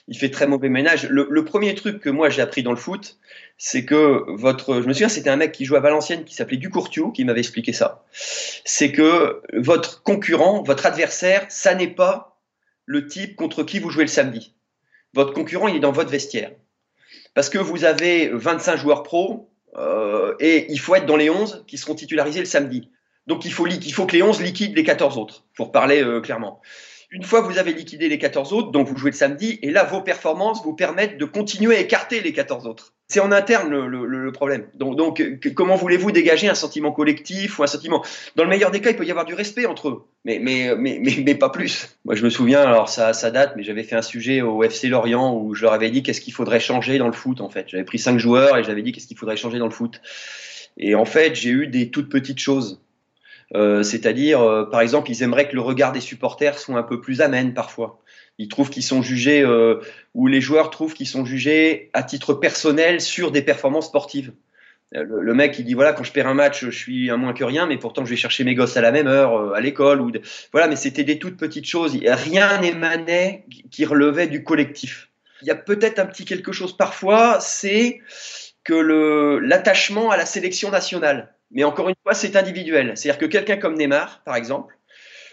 il 0.08 0.16
fait 0.16 0.30
très 0.30 0.46
mauvais 0.46 0.70
ménage. 0.70 1.06
Le, 1.10 1.44
premier 1.44 1.74
truc 1.74 2.00
que 2.00 2.08
moi 2.08 2.30
j'ai 2.30 2.40
appris 2.40 2.62
dans 2.62 2.70
le 2.70 2.78
foot, 2.78 3.18
c'est 3.58 3.84
que 3.84 4.24
votre, 4.28 4.80
je 4.80 4.88
me 4.88 4.94
souviens, 4.94 5.10
c'était 5.10 5.28
un 5.28 5.36
mec 5.36 5.52
qui 5.52 5.66
jouait 5.66 5.76
à 5.76 5.82
Valenciennes 5.82 6.24
qui 6.24 6.34
s'appelait 6.34 6.56
Ducourtiou 6.56 7.12
qui 7.12 7.26
m'avait 7.26 7.40
expliqué 7.40 7.74
ça. 7.74 8.06
C'est 8.64 8.92
que 8.92 9.42
votre 9.52 10.02
concurrent, 10.02 10.62
votre 10.62 10.86
adversaire, 10.86 11.44
ça 11.50 11.74
n'est 11.74 11.86
pas 11.86 12.40
le 12.86 13.06
type 13.06 13.36
contre 13.36 13.62
qui 13.62 13.78
vous 13.78 13.90
jouez 13.90 14.04
le 14.04 14.08
samedi. 14.08 14.54
Votre 15.12 15.34
concurrent, 15.34 15.68
il 15.68 15.76
est 15.76 15.80
dans 15.80 15.92
votre 15.92 16.08
vestiaire 16.08 16.52
parce 17.34 17.48
que 17.48 17.58
vous 17.58 17.84
avez 17.84 18.28
25 18.28 18.76
joueurs 18.76 19.02
pros 19.02 19.50
euh, 19.76 20.34
et 20.40 20.70
il 20.70 20.78
faut 20.78 20.94
être 20.94 21.06
dans 21.06 21.16
les 21.16 21.30
11 21.30 21.64
qui 21.66 21.78
seront 21.78 21.94
titularisés 21.94 22.40
le 22.40 22.46
samedi. 22.46 22.90
Donc 23.26 23.44
il 23.44 23.52
faut, 23.52 23.66
faut 23.92 24.06
que 24.06 24.16
les 24.16 24.22
11 24.22 24.42
liquident 24.42 24.74
les 24.74 24.84
14 24.84 25.16
autres, 25.16 25.44
pour 25.56 25.72
parler 25.72 26.02
euh, 26.02 26.20
clairement. 26.20 26.60
Une 27.14 27.24
fois 27.24 27.42
que 27.42 27.46
vous 27.46 27.58
avez 27.58 27.74
liquidé 27.74 28.08
les 28.08 28.18
14 28.18 28.54
autres, 28.54 28.70
donc 28.70 28.88
vous 28.88 28.96
jouez 28.96 29.10
le 29.10 29.16
samedi, 29.16 29.58
et 29.60 29.70
là, 29.70 29.84
vos 29.84 30.00
performances 30.00 30.64
vous 30.64 30.72
permettent 30.72 31.18
de 31.18 31.26
continuer 31.26 31.76
à 31.76 31.80
écarter 31.80 32.22
les 32.22 32.32
14 32.32 32.66
autres. 32.66 32.94
C'est 33.06 33.20
en 33.20 33.30
interne 33.30 33.68
le, 33.68 34.32
problème. 34.32 34.64
Donc, 34.74 35.22
comment 35.54 35.76
voulez-vous 35.76 36.10
dégager 36.10 36.48
un 36.48 36.54
sentiment 36.54 36.90
collectif 36.90 37.58
ou 37.58 37.64
un 37.64 37.66
sentiment? 37.66 38.02
Dans 38.34 38.44
le 38.44 38.48
meilleur 38.48 38.70
des 38.70 38.80
cas, 38.80 38.88
il 38.88 38.96
peut 38.96 39.04
y 39.04 39.10
avoir 39.10 39.26
du 39.26 39.34
respect 39.34 39.66
entre 39.66 39.90
eux, 39.90 40.06
mais, 40.24 40.38
mais, 40.38 40.74
mais, 40.74 40.98
mais, 41.02 41.16
mais 41.22 41.34
pas 41.34 41.50
plus. 41.50 41.98
Moi, 42.06 42.14
je 42.14 42.24
me 42.24 42.30
souviens, 42.30 42.62
alors 42.62 42.88
ça, 42.88 43.12
ça 43.12 43.30
date, 43.30 43.52
mais 43.56 43.62
j'avais 43.62 43.82
fait 43.82 43.96
un 43.96 44.02
sujet 44.02 44.40
au 44.40 44.62
FC 44.62 44.88
Lorient 44.88 45.36
où 45.36 45.54
je 45.54 45.64
leur 45.64 45.74
avais 45.74 45.90
dit 45.90 46.02
qu'est-ce 46.02 46.22
qu'il 46.22 46.32
faudrait 46.32 46.60
changer 46.60 46.96
dans 46.96 47.08
le 47.08 47.12
foot, 47.12 47.42
en 47.42 47.50
fait. 47.50 47.66
J'avais 47.68 47.84
pris 47.84 47.98
cinq 47.98 48.18
joueurs 48.18 48.56
et 48.56 48.64
j'avais 48.64 48.80
dit 48.80 48.92
qu'est-ce 48.92 49.06
qu'il 49.06 49.18
faudrait 49.18 49.36
changer 49.36 49.58
dans 49.58 49.68
le 49.68 49.72
foot. 49.72 50.00
Et 50.78 50.94
en 50.94 51.04
fait, 51.04 51.34
j'ai 51.34 51.50
eu 51.50 51.66
des 51.66 51.90
toutes 51.90 52.08
petites 52.08 52.38
choses. 52.38 52.80
Euh, 53.54 53.82
c'est-à-dire, 53.82 54.40
euh, 54.40 54.64
par 54.64 54.80
exemple, 54.80 55.10
ils 55.10 55.22
aimeraient 55.22 55.48
que 55.48 55.54
le 55.54 55.60
regard 55.60 55.92
des 55.92 56.00
supporters 56.00 56.58
soit 56.58 56.78
un 56.78 56.82
peu 56.82 57.00
plus 57.00 57.20
amène 57.20 57.52
parfois. 57.52 58.00
Ils 58.38 58.48
trouvent 58.48 58.70
qu'ils 58.70 58.82
sont 58.82 59.02
jugés, 59.02 59.42
euh, 59.42 59.80
ou 60.14 60.26
les 60.26 60.40
joueurs 60.40 60.70
trouvent 60.70 60.94
qu'ils 60.94 61.06
sont 61.06 61.24
jugés 61.24 61.90
à 61.92 62.02
titre 62.02 62.32
personnel 62.34 63.00
sur 63.00 63.30
des 63.30 63.42
performances 63.42 63.86
sportives. 63.86 64.32
Le, 64.94 65.32
mec, 65.32 65.58
il 65.58 65.64
dit 65.64 65.72
voilà, 65.72 65.94
quand 65.94 66.04
je 66.04 66.12
perds 66.12 66.26
un 66.26 66.34
match, 66.34 66.66
je 66.66 66.70
suis 66.70 67.10
un 67.10 67.16
moins 67.16 67.32
que 67.32 67.44
rien, 67.44 67.64
mais 67.66 67.78
pourtant 67.78 68.04
je 68.04 68.10
vais 68.10 68.16
chercher 68.16 68.44
mes 68.44 68.54
gosses 68.54 68.76
à 68.76 68.82
la 68.82 68.92
même 68.92 69.06
heure 69.06 69.54
à 69.54 69.60
l'école 69.62 70.02
ou 70.02 70.12
voilà. 70.52 70.68
Mais 70.68 70.76
c'était 70.76 71.02
des 71.02 71.18
toutes 71.18 71.38
petites 71.38 71.64
choses. 71.64 71.98
Rien 72.04 72.60
n'émanait 72.60 73.46
qui 73.70 73.86
relevait 73.86 74.26
du 74.26 74.44
collectif. 74.44 75.08
Il 75.40 75.48
y 75.48 75.50
a 75.50 75.54
peut-être 75.54 75.98
un 75.98 76.04
petit 76.04 76.26
quelque 76.26 76.52
chose 76.52 76.76
parfois, 76.76 77.40
c'est 77.40 78.02
que 78.64 79.38
l'attachement 79.42 80.10
à 80.10 80.18
la 80.18 80.26
sélection 80.26 80.70
nationale. 80.70 81.32
Mais 81.52 81.64
encore 81.64 81.88
une 81.88 81.94
fois, 82.02 82.14
c'est 82.14 82.36
individuel. 82.36 82.92
C'est-à-dire 82.94 83.18
que 83.18 83.26
quelqu'un 83.26 83.56
comme 83.56 83.74
Neymar, 83.74 84.22
par 84.24 84.36
exemple, 84.36 84.74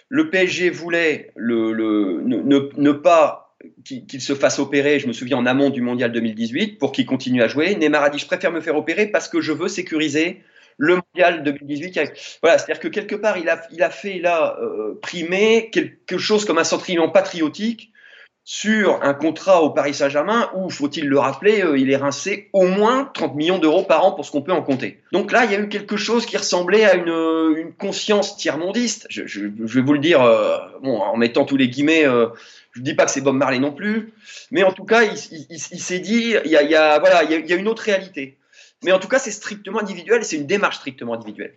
le 0.09 0.29
PSG 0.29 0.69
voulait 0.69 1.31
ne, 1.37 2.91
pas 2.91 3.55
qu'il 3.85 4.21
se 4.21 4.35
fasse 4.35 4.59
opérer, 4.59 4.99
je 4.99 5.07
me 5.07 5.13
souviens 5.13 5.37
en 5.37 5.45
amont 5.45 5.69
du 5.69 5.81
mondial 5.81 6.11
2018, 6.11 6.77
pour 6.77 6.91
qu'il 6.91 7.05
continue 7.05 7.41
à 7.41 7.47
jouer. 7.47 7.75
Neymar 7.75 8.03
a 8.03 8.09
dit 8.09 8.19
Je 8.19 8.25
préfère 8.25 8.51
me 8.51 8.61
faire 8.61 8.75
opérer 8.75 9.07
parce 9.07 9.29
que 9.29 9.41
je 9.41 9.51
veux 9.51 9.67
sécuriser 9.67 10.43
le 10.77 10.95
mondial 10.95 11.43
2018. 11.43 11.99
Voilà, 12.41 12.57
c'est-à-dire 12.57 12.79
que 12.79 12.87
quelque 12.87 13.15
part, 13.15 13.37
il 13.37 13.49
a, 13.49 13.61
il 13.71 13.83
a 13.83 13.89
fait 13.89 14.19
là 14.19 14.57
euh, 14.61 14.97
primer 15.01 15.69
quelque 15.71 16.17
chose 16.17 16.45
comme 16.45 16.57
un 16.57 16.63
sentiment 16.63 17.09
patriotique 17.09 17.91
sur 18.51 19.03
un 19.03 19.13
contrat 19.13 19.61
au 19.61 19.69
Paris 19.69 19.93
Saint-Germain 19.93 20.49
où, 20.55 20.71
faut-il 20.71 21.07
le 21.07 21.19
rappeler, 21.19 21.61
euh, 21.61 21.77
il 21.77 21.91
est 21.91 21.97
rincé 21.97 22.49
au 22.51 22.65
moins 22.65 23.05
30 23.13 23.35
millions 23.35 23.59
d'euros 23.59 23.83
par 23.83 24.03
an 24.03 24.11
pour 24.11 24.25
ce 24.25 24.31
qu'on 24.31 24.41
peut 24.41 24.51
en 24.51 24.63
compter. 24.63 24.99
Donc 25.11 25.31
là, 25.31 25.45
il 25.45 25.51
y 25.51 25.55
a 25.55 25.59
eu 25.59 25.69
quelque 25.69 25.97
chose 25.97 26.25
qui 26.25 26.35
ressemblait 26.35 26.83
à 26.83 26.95
une, 26.95 27.11
euh, 27.11 27.65
conscience 27.77 28.37
tiers-mondiste. 28.37 29.05
Je, 29.11 29.41
vais 29.41 29.81
vous 29.81 29.93
le 29.93 29.99
dire 29.99 30.23
euh, 30.23 30.57
bon, 30.81 30.99
en 30.99 31.15
mettant 31.15 31.45
tous 31.45 31.57
les 31.57 31.69
guillemets. 31.69 32.05
je 32.05 32.79
ne 32.79 32.83
dis 32.83 32.95
pas 32.95 33.05
que 33.05 33.11
c'est 33.11 33.21
Bob 33.21 33.35
Marley 33.35 33.59
non 33.59 33.71
plus, 33.71 34.13
mais 34.49 34.63
en 34.63 34.71
tout 34.71 34.83
cas, 34.83 35.03
il, 35.03 35.59
s'est 35.59 35.99
dit, 35.99 36.33
il 36.43 36.51
y 36.51 36.55
a, 36.75 36.97
voilà, 36.97 37.25
il 37.25 37.45
y 37.45 37.47
y 37.47 37.53
a 37.53 37.55
une 37.55 37.67
autre 37.67 37.83
réalité. 37.83 38.35
Mais 38.83 38.91
en 38.91 38.97
tout 38.97 39.07
cas, 39.07 39.19
c'est 39.19 39.29
strictement 39.29 39.79
individuel, 39.79 40.25
c'est 40.25 40.37
une 40.37 40.47
démarche 40.47 40.77
strictement 40.77 41.13
individuelle. 41.13 41.53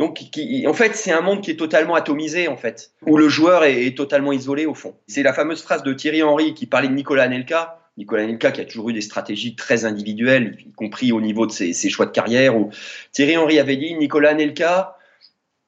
Donc, 0.00 0.18
en 0.66 0.72
fait, 0.72 0.96
c'est 0.96 1.12
un 1.12 1.20
monde 1.20 1.42
qui 1.42 1.50
est 1.50 1.56
totalement 1.56 1.94
atomisé, 1.94 2.48
en 2.48 2.56
fait, 2.56 2.92
où 3.04 3.18
le 3.18 3.28
joueur 3.28 3.64
est, 3.64 3.94
totalement 3.94 4.32
isolé, 4.32 4.64
au 4.64 4.72
fond. 4.72 4.94
C'est 5.06 5.22
la 5.22 5.34
fameuse 5.34 5.62
phrase 5.62 5.82
de 5.82 5.92
Thierry 5.92 6.22
Henry 6.22 6.54
qui 6.54 6.64
parlait 6.64 6.88
de 6.88 6.94
Nicolas 6.94 7.24
Anelka. 7.24 7.78
Nicolas 7.98 8.22
Anelka 8.22 8.50
qui 8.50 8.62
a 8.62 8.64
toujours 8.64 8.88
eu 8.88 8.92
des 8.94 9.02
stratégies 9.02 9.56
très 9.56 9.84
individuelles, 9.84 10.56
y 10.66 10.72
compris 10.72 11.12
au 11.12 11.20
niveau 11.20 11.46
de 11.46 11.52
ses, 11.52 11.90
choix 11.90 12.06
de 12.06 12.12
carrière. 12.12 12.56
Où 12.56 12.70
Thierry 13.12 13.36
Henry 13.36 13.58
avait 13.58 13.76
dit 13.76 13.94
Nicolas 13.94 14.30
Anelka 14.30 14.96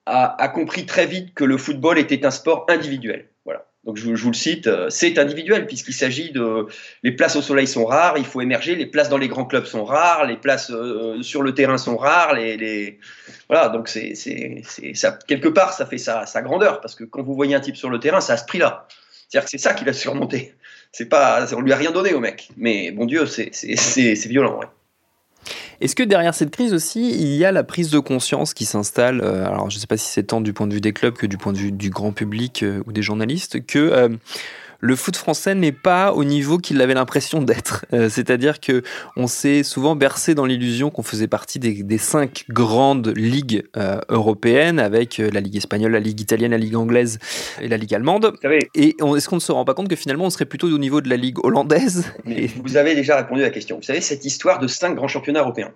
a 0.07 0.49
compris 0.49 0.87
très 0.87 1.05
vite 1.05 1.35
que 1.35 1.45
le 1.45 1.59
football 1.59 1.99
était 1.99 2.25
un 2.25 2.31
sport 2.31 2.65
individuel. 2.71 3.29
Donc 3.85 3.97
je, 3.97 4.15
je, 4.15 4.23
vous 4.23 4.31
le 4.31 4.37
cite, 4.37 4.69
euh, 4.69 4.89
c'est 4.91 5.19
individuel 5.19 5.67
puisqu'il 5.67 5.93
s'agit 5.93 6.31
de 6.31 6.67
les 7.03 7.11
places 7.11 7.35
au 7.35 7.43
soleil 7.43 7.67
sont 7.67 7.85
rares, 7.85 8.17
il 8.17 8.25
faut 8.25 8.41
émerger, 8.41 8.77
les 8.77 8.87
places 8.87 9.09
dans 9.09 9.19
les 9.19 9.27
grands 9.27 9.45
clubs 9.45 9.65
sont 9.65 9.85
rares, 9.85 10.25
les 10.27 10.37
places 10.37 10.71
euh, 10.71 11.21
sur 11.23 11.43
le 11.43 11.53
terrain 11.53 11.79
sont 11.79 11.97
rares, 11.97 12.35
les, 12.35 12.57
les... 12.57 13.01
voilà 13.49 13.71
donc 13.71 13.89
c'est 13.89 14.15
c'est 14.15 14.63
ça 14.95 15.19
quelque 15.27 15.49
part 15.49 15.73
ça 15.73 15.85
fait 15.85 15.99
sa, 15.99 16.27
sa 16.27 16.43
grandeur 16.43 16.81
parce 16.81 16.95
que 16.95 17.03
quand 17.03 17.23
vous 17.23 17.35
voyez 17.35 17.57
un 17.57 17.61
type 17.61 17.77
sur 17.77 17.91
le 17.91 17.99
terrain, 17.99 18.21
ça 18.21 18.35
a 18.35 18.37
ce 18.37 18.45
prix-là. 18.45 18.87
C'est-à-dire 19.29 19.47
que 19.47 19.51
c'est 19.51 19.59
ça 19.59 19.75
qu'il 19.75 19.89
a 19.89 19.93
surmonté. 19.93 20.55
C'est 20.93 21.09
pas 21.09 21.53
on 21.53 21.61
lui 21.61 21.73
a 21.73 21.77
rien 21.77 21.91
donné 21.91 22.15
au 22.15 22.21
mec, 22.21 22.51
mais 22.57 22.93
bon 22.93 23.07
Dieu 23.07 23.27
c'est 23.27 23.51
c'est 23.53 24.29
violent. 24.29 24.61
Ouais. 24.61 24.67
Est-ce 25.83 25.97
que 25.97 26.05
derrière 26.05 26.33
cette 26.33 26.53
crise 26.53 26.75
aussi, 26.75 27.11
il 27.11 27.35
y 27.35 27.45
a 27.45 27.51
la 27.51 27.65
prise 27.65 27.91
de 27.91 27.99
conscience 27.99 28.55
qui 28.55 28.67
s'installe 28.67 29.21
euh, 29.21 29.45
Alors, 29.47 29.69
je 29.69 29.77
ne 29.77 29.81
sais 29.81 29.89
pas 29.89 29.97
si 29.97 30.09
c'est 30.09 30.23
tant 30.23 30.41
du 30.41 30.53
point 30.53 30.69
de 30.69 30.75
vue 30.75 30.81
des 30.81 30.93
clubs 30.93 31.15
que 31.15 31.27
du 31.27 31.37
point 31.37 31.53
de 31.53 31.59
vue 31.59 31.73
du 31.73 31.91
grand 31.91 32.13
public 32.13 32.63
euh, 32.63 32.85
ou 32.87 32.93
des 32.93 33.03
journalistes, 33.03 33.67
que 33.67 33.81
euh, 33.81 34.09
le 34.83 34.97
foot 34.97 35.17
français 35.17 35.55
n'est 35.55 35.73
pas 35.73 36.13
au 36.13 36.25
niveau 36.25 36.59
qu'il 36.59 36.81
avait 36.83 36.93
l'impression 36.93 37.41
d'être. 37.41 37.87
Euh, 37.93 38.09
c'est-à-dire 38.11 38.61
que 38.61 38.83
on 39.17 39.29
s'est 39.29 39.63
souvent 39.63 39.95
bercé 39.95 40.35
dans 40.35 40.45
l'illusion 40.45 40.91
qu'on 40.91 41.05
faisait 41.05 41.29
partie 41.29 41.59
des, 41.59 41.83
des, 41.85 41.99
cinq 41.99 42.45
grandes 42.51 43.13
ligues 43.17 43.65
euh, 43.77 44.01
européennes 44.09 44.81
avec 44.81 45.21
euh, 45.21 45.31
la 45.33 45.41
ligue 45.41 45.57
espagnole, 45.57 45.93
la 45.93 46.01
ligue 46.01 46.21
italienne, 46.21 46.51
la 46.51 46.59
ligue 46.59 46.77
anglaise 46.77 47.21
et 47.61 47.69
la 47.69 47.77
ligue 47.77 47.95
allemande. 47.95 48.35
Et 48.75 48.97
est-ce 48.99 49.29
qu'on 49.29 49.37
ne 49.37 49.41
se 49.41 49.53
rend 49.53 49.65
pas 49.65 49.75
compte 49.75 49.89
que 49.89 49.97
finalement 49.97 50.25
on 50.25 50.31
serait 50.31 50.47
plutôt 50.47 50.67
au 50.67 50.79
niveau 50.79 51.01
de 51.01 51.09
la 51.09 51.17
ligue 51.17 51.39
hollandaise 51.45 52.13
et... 52.27 52.49
Vous 52.63 52.77
avez 52.77 52.95
déjà 52.97 53.17
répondu 53.17 53.43
à 53.43 53.45
la 53.45 53.51
question. 53.51 53.77
Vous 53.77 53.83
savez 53.83 54.01
cette 54.01 54.25
histoire 54.25 54.59
de 54.59 54.67
cinq 54.67 54.97
grands 54.97 55.09
championnats 55.09 55.41
européens. 55.41 55.73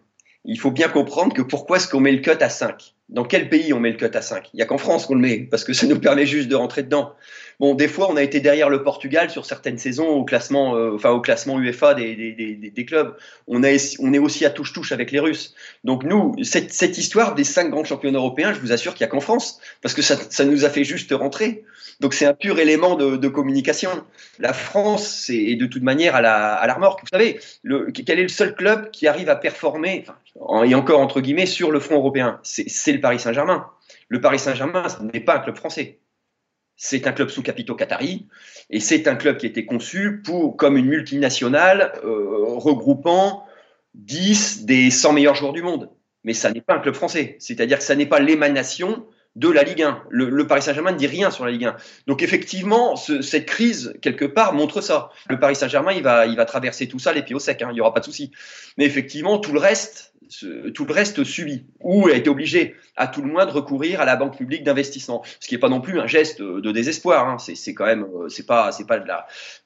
Il 0.49 0.59
faut 0.59 0.71
bien 0.71 0.88
comprendre 0.88 1.35
que 1.35 1.42
pourquoi 1.42 1.77
est-ce 1.77 1.88
qu'on 1.88 2.01
met 2.01 2.12
le 2.12 2.21
cut 2.21 2.40
à 2.40 2.49
5 2.49 2.95
Dans 3.09 3.25
quel 3.25 3.49
pays 3.49 3.73
on 3.73 3.81
met 3.81 3.90
le 3.90 3.97
cut 3.97 4.16
à 4.16 4.23
5 4.23 4.51
Il 4.53 4.57
n'y 4.57 4.62
a 4.62 4.66
qu'en 4.66 4.79
France 4.79 5.07
qu'on 5.07 5.14
le 5.14 5.21
met, 5.21 5.38
parce 5.38 5.64
que 5.64 5.73
ça 5.73 5.87
nous 5.87 5.99
permet 5.99 6.25
juste 6.25 6.49
de 6.49 6.55
rentrer 6.55 6.85
dedans. 6.85 7.14
Bon, 7.61 7.75
des 7.75 7.88
fois, 7.88 8.11
on 8.11 8.16
a 8.16 8.23
été 8.23 8.40
derrière 8.40 8.69
le 8.69 8.83
Portugal 8.83 9.31
sur 9.31 9.47
certaines 9.47 9.79
saisons 9.79 10.09
au 10.09 10.25
classement, 10.25 10.73
enfin 10.95 11.11
au 11.11 11.21
classement 11.21 11.59
UEFA 11.59 11.95
des, 11.95 12.85
clubs. 12.87 13.16
On, 13.47 13.62
est 13.62 14.19
aussi 14.19 14.45
à 14.45 14.51
touche-touche 14.51 14.92
avec 14.92 15.11
les 15.11 15.21
Russes. 15.21 15.55
Donc 15.85 16.05
nous, 16.05 16.35
cette, 16.42 16.99
histoire 16.99 17.35
des 17.35 17.45
cinq 17.45 17.71
grands 17.71 17.85
championnats 17.85 18.19
européens, 18.19 18.53
je 18.53 18.61
vous 18.61 18.73
assure 18.73 18.95
qu'il 18.95 19.05
n'y 19.05 19.09
a 19.09 19.11
qu'en 19.11 19.21
France, 19.21 19.61
parce 19.83 19.95
que 19.95 20.03
ça, 20.03 20.45
nous 20.45 20.64
a 20.64 20.71
fait 20.71 20.85
juste 20.85 21.12
rentrer. 21.12 21.64
Donc 22.01 22.14
c'est 22.14 22.27
un 22.27 22.35
pur 22.35 22.59
élément 22.59 22.95
de, 22.97 23.29
communication. 23.29 23.90
La 24.38 24.53
France 24.53 25.31
est 25.31 25.57
de 25.57 25.66
toute 25.66 25.83
manière 25.83 26.14
à 26.14 26.21
la, 26.21 26.75
remorque. 26.75 27.01
Vous 27.01 27.09
savez, 27.12 27.40
quel 27.95 28.19
est 28.19 28.23
le 28.23 28.29
seul 28.29 28.55
club 28.55 28.90
qui 28.90 29.07
arrive 29.07 29.29
à 29.29 29.37
performer, 29.37 30.05
et 30.64 30.75
encore 30.75 31.01
entre 31.01 31.21
guillemets, 31.21 31.47
sur 31.47 31.71
le 31.71 31.81
front 31.81 31.97
européen? 31.97 32.40
C'est 32.42 32.92
le 32.92 33.01
Paris 33.01 33.19
Saint-Germain. 33.19 33.66
Le 34.09 34.21
Paris 34.21 34.38
Saint-Germain, 34.38 34.88
ce 34.88 35.03
n'est 35.03 35.21
pas 35.21 35.37
un 35.37 35.40
club 35.40 35.57
français. 35.57 35.99
C'est 36.77 37.07
un 37.07 37.12
club 37.12 37.29
sous 37.29 37.43
capitaux 37.43 37.75
qatari 37.75 38.27
et 38.71 38.81
c'est 38.81 39.09
un 39.09 39.17
club 39.17 39.39
qui 39.39 39.47
a 39.47 39.49
été 39.49 39.65
conçu 39.65 40.21
pour, 40.23 40.57
comme 40.57 40.77
une 40.77 40.87
multinationale 40.87 41.93
euh, 42.05 42.45
regroupant 42.57 43.47
10 43.95 44.65
des 44.67 44.91
100 44.91 45.15
meilleurs 45.15 45.35
joueurs 45.35 45.53
du 45.53 45.62
monde. 45.62 45.91
Mais 46.25 46.35
ça 46.35 46.51
n'est 46.51 46.61
pas 46.61 46.75
un 46.75 46.81
club 46.81 46.95
français. 46.95 47.37
C'est-à-dire 47.39 47.79
que 47.79 47.85
ça 47.85 47.95
n'est 47.95 48.07
pas 48.07 48.21
l'émanation 48.21 49.07
de 49.37 49.51
la 49.51 49.62
Ligue 49.62 49.83
1. 49.83 50.05
Le, 50.11 50.47
Paris 50.47 50.62
Saint-Germain 50.62 50.93
ne 50.93 50.97
dit 50.97 51.07
rien 51.07 51.31
sur 51.31 51.45
la 51.45 51.53
Ligue 51.53 51.67
1. 51.67 51.77
Donc 52.07 52.23
effectivement, 52.23 52.97
cette 52.97 53.47
crise, 53.47 53.95
quelque 54.03 54.25
part, 54.25 54.55
montre 54.55 54.81
ça. 54.81 55.11
Le 55.29 55.39
Paris 55.39 55.55
Saint-Germain, 55.55 55.93
il 55.93 56.03
va, 56.03 56.27
il 56.27 56.37
va 56.37 56.47
traverser 56.47 56.89
tout 56.89 56.99
ça 56.99 57.12
les 57.12 57.23
pieds 57.23 57.35
au 57.35 57.39
sec, 57.39 57.62
hein, 57.62 57.69
il 57.71 57.75
n'y 57.75 57.81
aura 57.81 57.95
pas 57.95 58.01
de 58.01 58.07
souci. 58.07 58.33
Mais 58.79 58.87
effectivement, 58.87 59.39
tout 59.39 59.53
le 59.53 59.61
reste, 59.61 60.15
tout 60.75 60.85
le 60.85 60.93
reste 60.93 61.25
subit 61.25 61.65
ou 61.81 62.09
a 62.09 62.12
été 62.12 62.29
obligé 62.29 62.75
à 62.97 63.07
tout 63.07 63.23
le 63.23 63.29
moins 63.29 63.47
de 63.47 63.51
recourir 63.51 64.01
à 64.01 64.05
la 64.05 64.17
banque 64.17 64.37
publique 64.37 64.65
d'investissement 64.65 65.23
ce 65.41 65.49
qui 65.49 65.55
n'est 65.55 65.61
pas 65.61 65.69
non 65.69 65.81
plus 65.81 66.01
un 66.01 66.07
geste 66.07 66.43
de 66.43 66.73
désespoir 66.73 67.29
hein. 67.29 67.37
c'est 67.39 67.75
quand 67.75 67.87
même 67.87 68.05
euh, 68.05 68.29
c'est 68.29 68.47
pas 68.47 68.73
c'est 68.73 68.87
pas 68.87 68.99
de 68.99 69.07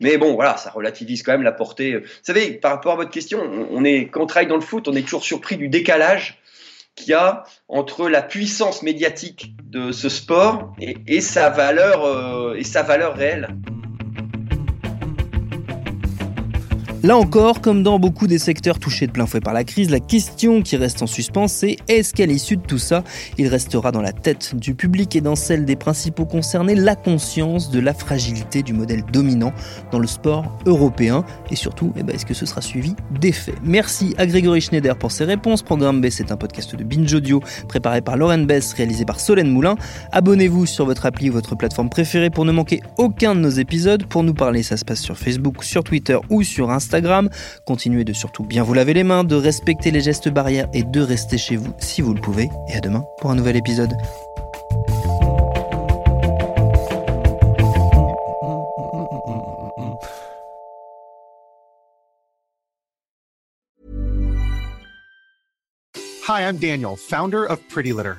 mais 0.01 0.18
bon 0.18 0.35
voilà 0.35 0.57
ça 0.57 0.70
relativise 0.70 1.23
quand 1.23 1.33
même 1.33 1.42
la 1.42 1.53
portée 1.53 1.99
vous 1.99 2.07
savez 2.23 2.53
par 2.53 2.73
rapport 2.73 2.92
à 2.92 2.96
votre 2.96 3.11
question 3.11 3.40
on 3.70 3.85
est 3.85 4.09
quand 4.09 4.23
on 4.23 4.27
travaille 4.27 4.49
dans 4.49 4.57
le 4.57 4.61
foot 4.61 4.88
on 4.88 4.94
est 4.94 5.03
toujours 5.03 5.25
surpris 5.25 5.57
du 5.57 5.68
décalage 5.68 6.40
qu'il 6.94 7.09
y 7.09 7.14
a 7.14 7.44
entre 7.68 8.09
la 8.09 8.23
puissance 8.23 8.83
médiatique 8.83 9.55
de 9.64 9.92
ce 9.92 10.09
sport 10.09 10.75
et, 10.81 10.96
euh, 10.96 11.05
et 11.07 11.20
sa 11.20 12.83
valeur 12.83 13.14
réelle. 13.14 13.49
Là 17.02 17.16
encore, 17.16 17.62
comme 17.62 17.82
dans 17.82 17.98
beaucoup 17.98 18.26
des 18.26 18.38
secteurs 18.38 18.78
touchés 18.78 19.06
de 19.06 19.12
plein 19.12 19.24
fouet 19.24 19.40
par 19.40 19.54
la 19.54 19.64
crise, 19.64 19.88
la 19.88 20.00
question 20.00 20.60
qui 20.60 20.76
reste 20.76 21.00
en 21.00 21.06
suspens, 21.06 21.48
c'est 21.48 21.78
est-ce 21.88 22.12
qu'à 22.12 22.26
l'issue 22.26 22.58
de 22.58 22.62
tout 22.62 22.76
ça, 22.76 23.04
il 23.38 23.48
restera 23.48 23.90
dans 23.90 24.02
la 24.02 24.12
tête 24.12 24.54
du 24.54 24.74
public 24.74 25.16
et 25.16 25.22
dans 25.22 25.34
celle 25.34 25.64
des 25.64 25.76
principaux 25.76 26.26
concernés 26.26 26.74
la 26.74 26.96
conscience 26.96 27.70
de 27.70 27.80
la 27.80 27.94
fragilité 27.94 28.62
du 28.62 28.74
modèle 28.74 29.02
dominant 29.10 29.54
dans 29.92 29.98
le 29.98 30.06
sport 30.06 30.58
européen 30.66 31.24
Et 31.50 31.56
surtout, 31.56 31.90
eh 31.96 32.02
ben, 32.02 32.14
est-ce 32.14 32.26
que 32.26 32.34
ce 32.34 32.44
sera 32.44 32.60
suivi 32.60 32.94
d'effets 33.18 33.54
Merci 33.64 34.14
à 34.18 34.26
Grégory 34.26 34.60
Schneider 34.60 34.94
pour 34.94 35.10
ses 35.10 35.24
réponses. 35.24 35.62
Programme 35.62 36.02
B, 36.02 36.10
c'est 36.10 36.30
un 36.30 36.36
podcast 36.36 36.76
de 36.76 36.84
Binge 36.84 37.14
Audio 37.14 37.40
préparé 37.66 38.02
par 38.02 38.18
Lauren 38.18 38.44
Bess, 38.44 38.74
réalisé 38.74 39.06
par 39.06 39.20
Solène 39.20 39.50
Moulin. 39.50 39.76
Abonnez-vous 40.12 40.66
sur 40.66 40.84
votre 40.84 41.06
appli 41.06 41.30
ou 41.30 41.32
votre 41.32 41.54
plateforme 41.54 41.88
préférée 41.88 42.28
pour 42.28 42.44
ne 42.44 42.52
manquer 42.52 42.82
aucun 42.98 43.34
de 43.34 43.40
nos 43.40 43.48
épisodes. 43.48 44.04
Pour 44.04 44.22
nous 44.22 44.34
parler, 44.34 44.62
ça 44.62 44.76
se 44.76 44.84
passe 44.84 45.00
sur 45.00 45.16
Facebook, 45.16 45.64
sur 45.64 45.82
Twitter 45.82 46.18
ou 46.28 46.42
sur 46.42 46.70
Instagram. 46.70 46.89
Continuez 47.64 48.05
de 48.05 48.12
surtout 48.12 48.44
bien 48.44 48.62
vous 48.62 48.74
laver 48.74 48.94
les 48.94 49.05
mains, 49.05 49.24
de 49.24 49.37
respecter 49.37 49.90
les 49.90 50.00
gestes 50.00 50.29
barrières 50.29 50.68
et 50.72 50.83
de 50.83 51.00
rester 51.00 51.38
chez 51.38 51.57
vous 51.57 51.72
si 51.79 52.03
vous 52.03 52.14
le 52.14 52.20
pouvez. 52.20 52.50
Et 52.68 52.76
à 52.76 52.81
demain 52.81 53.05
pour 53.20 53.31
un 53.31 53.35
nouvel 53.35 53.57
épisode. 53.57 53.92
Hi, 66.31 66.42
I'm 66.42 66.59
Daniel, 66.59 66.94
founder 66.96 67.44
of 67.44 67.59
Pretty 67.68 67.92
Litter. 67.92 68.18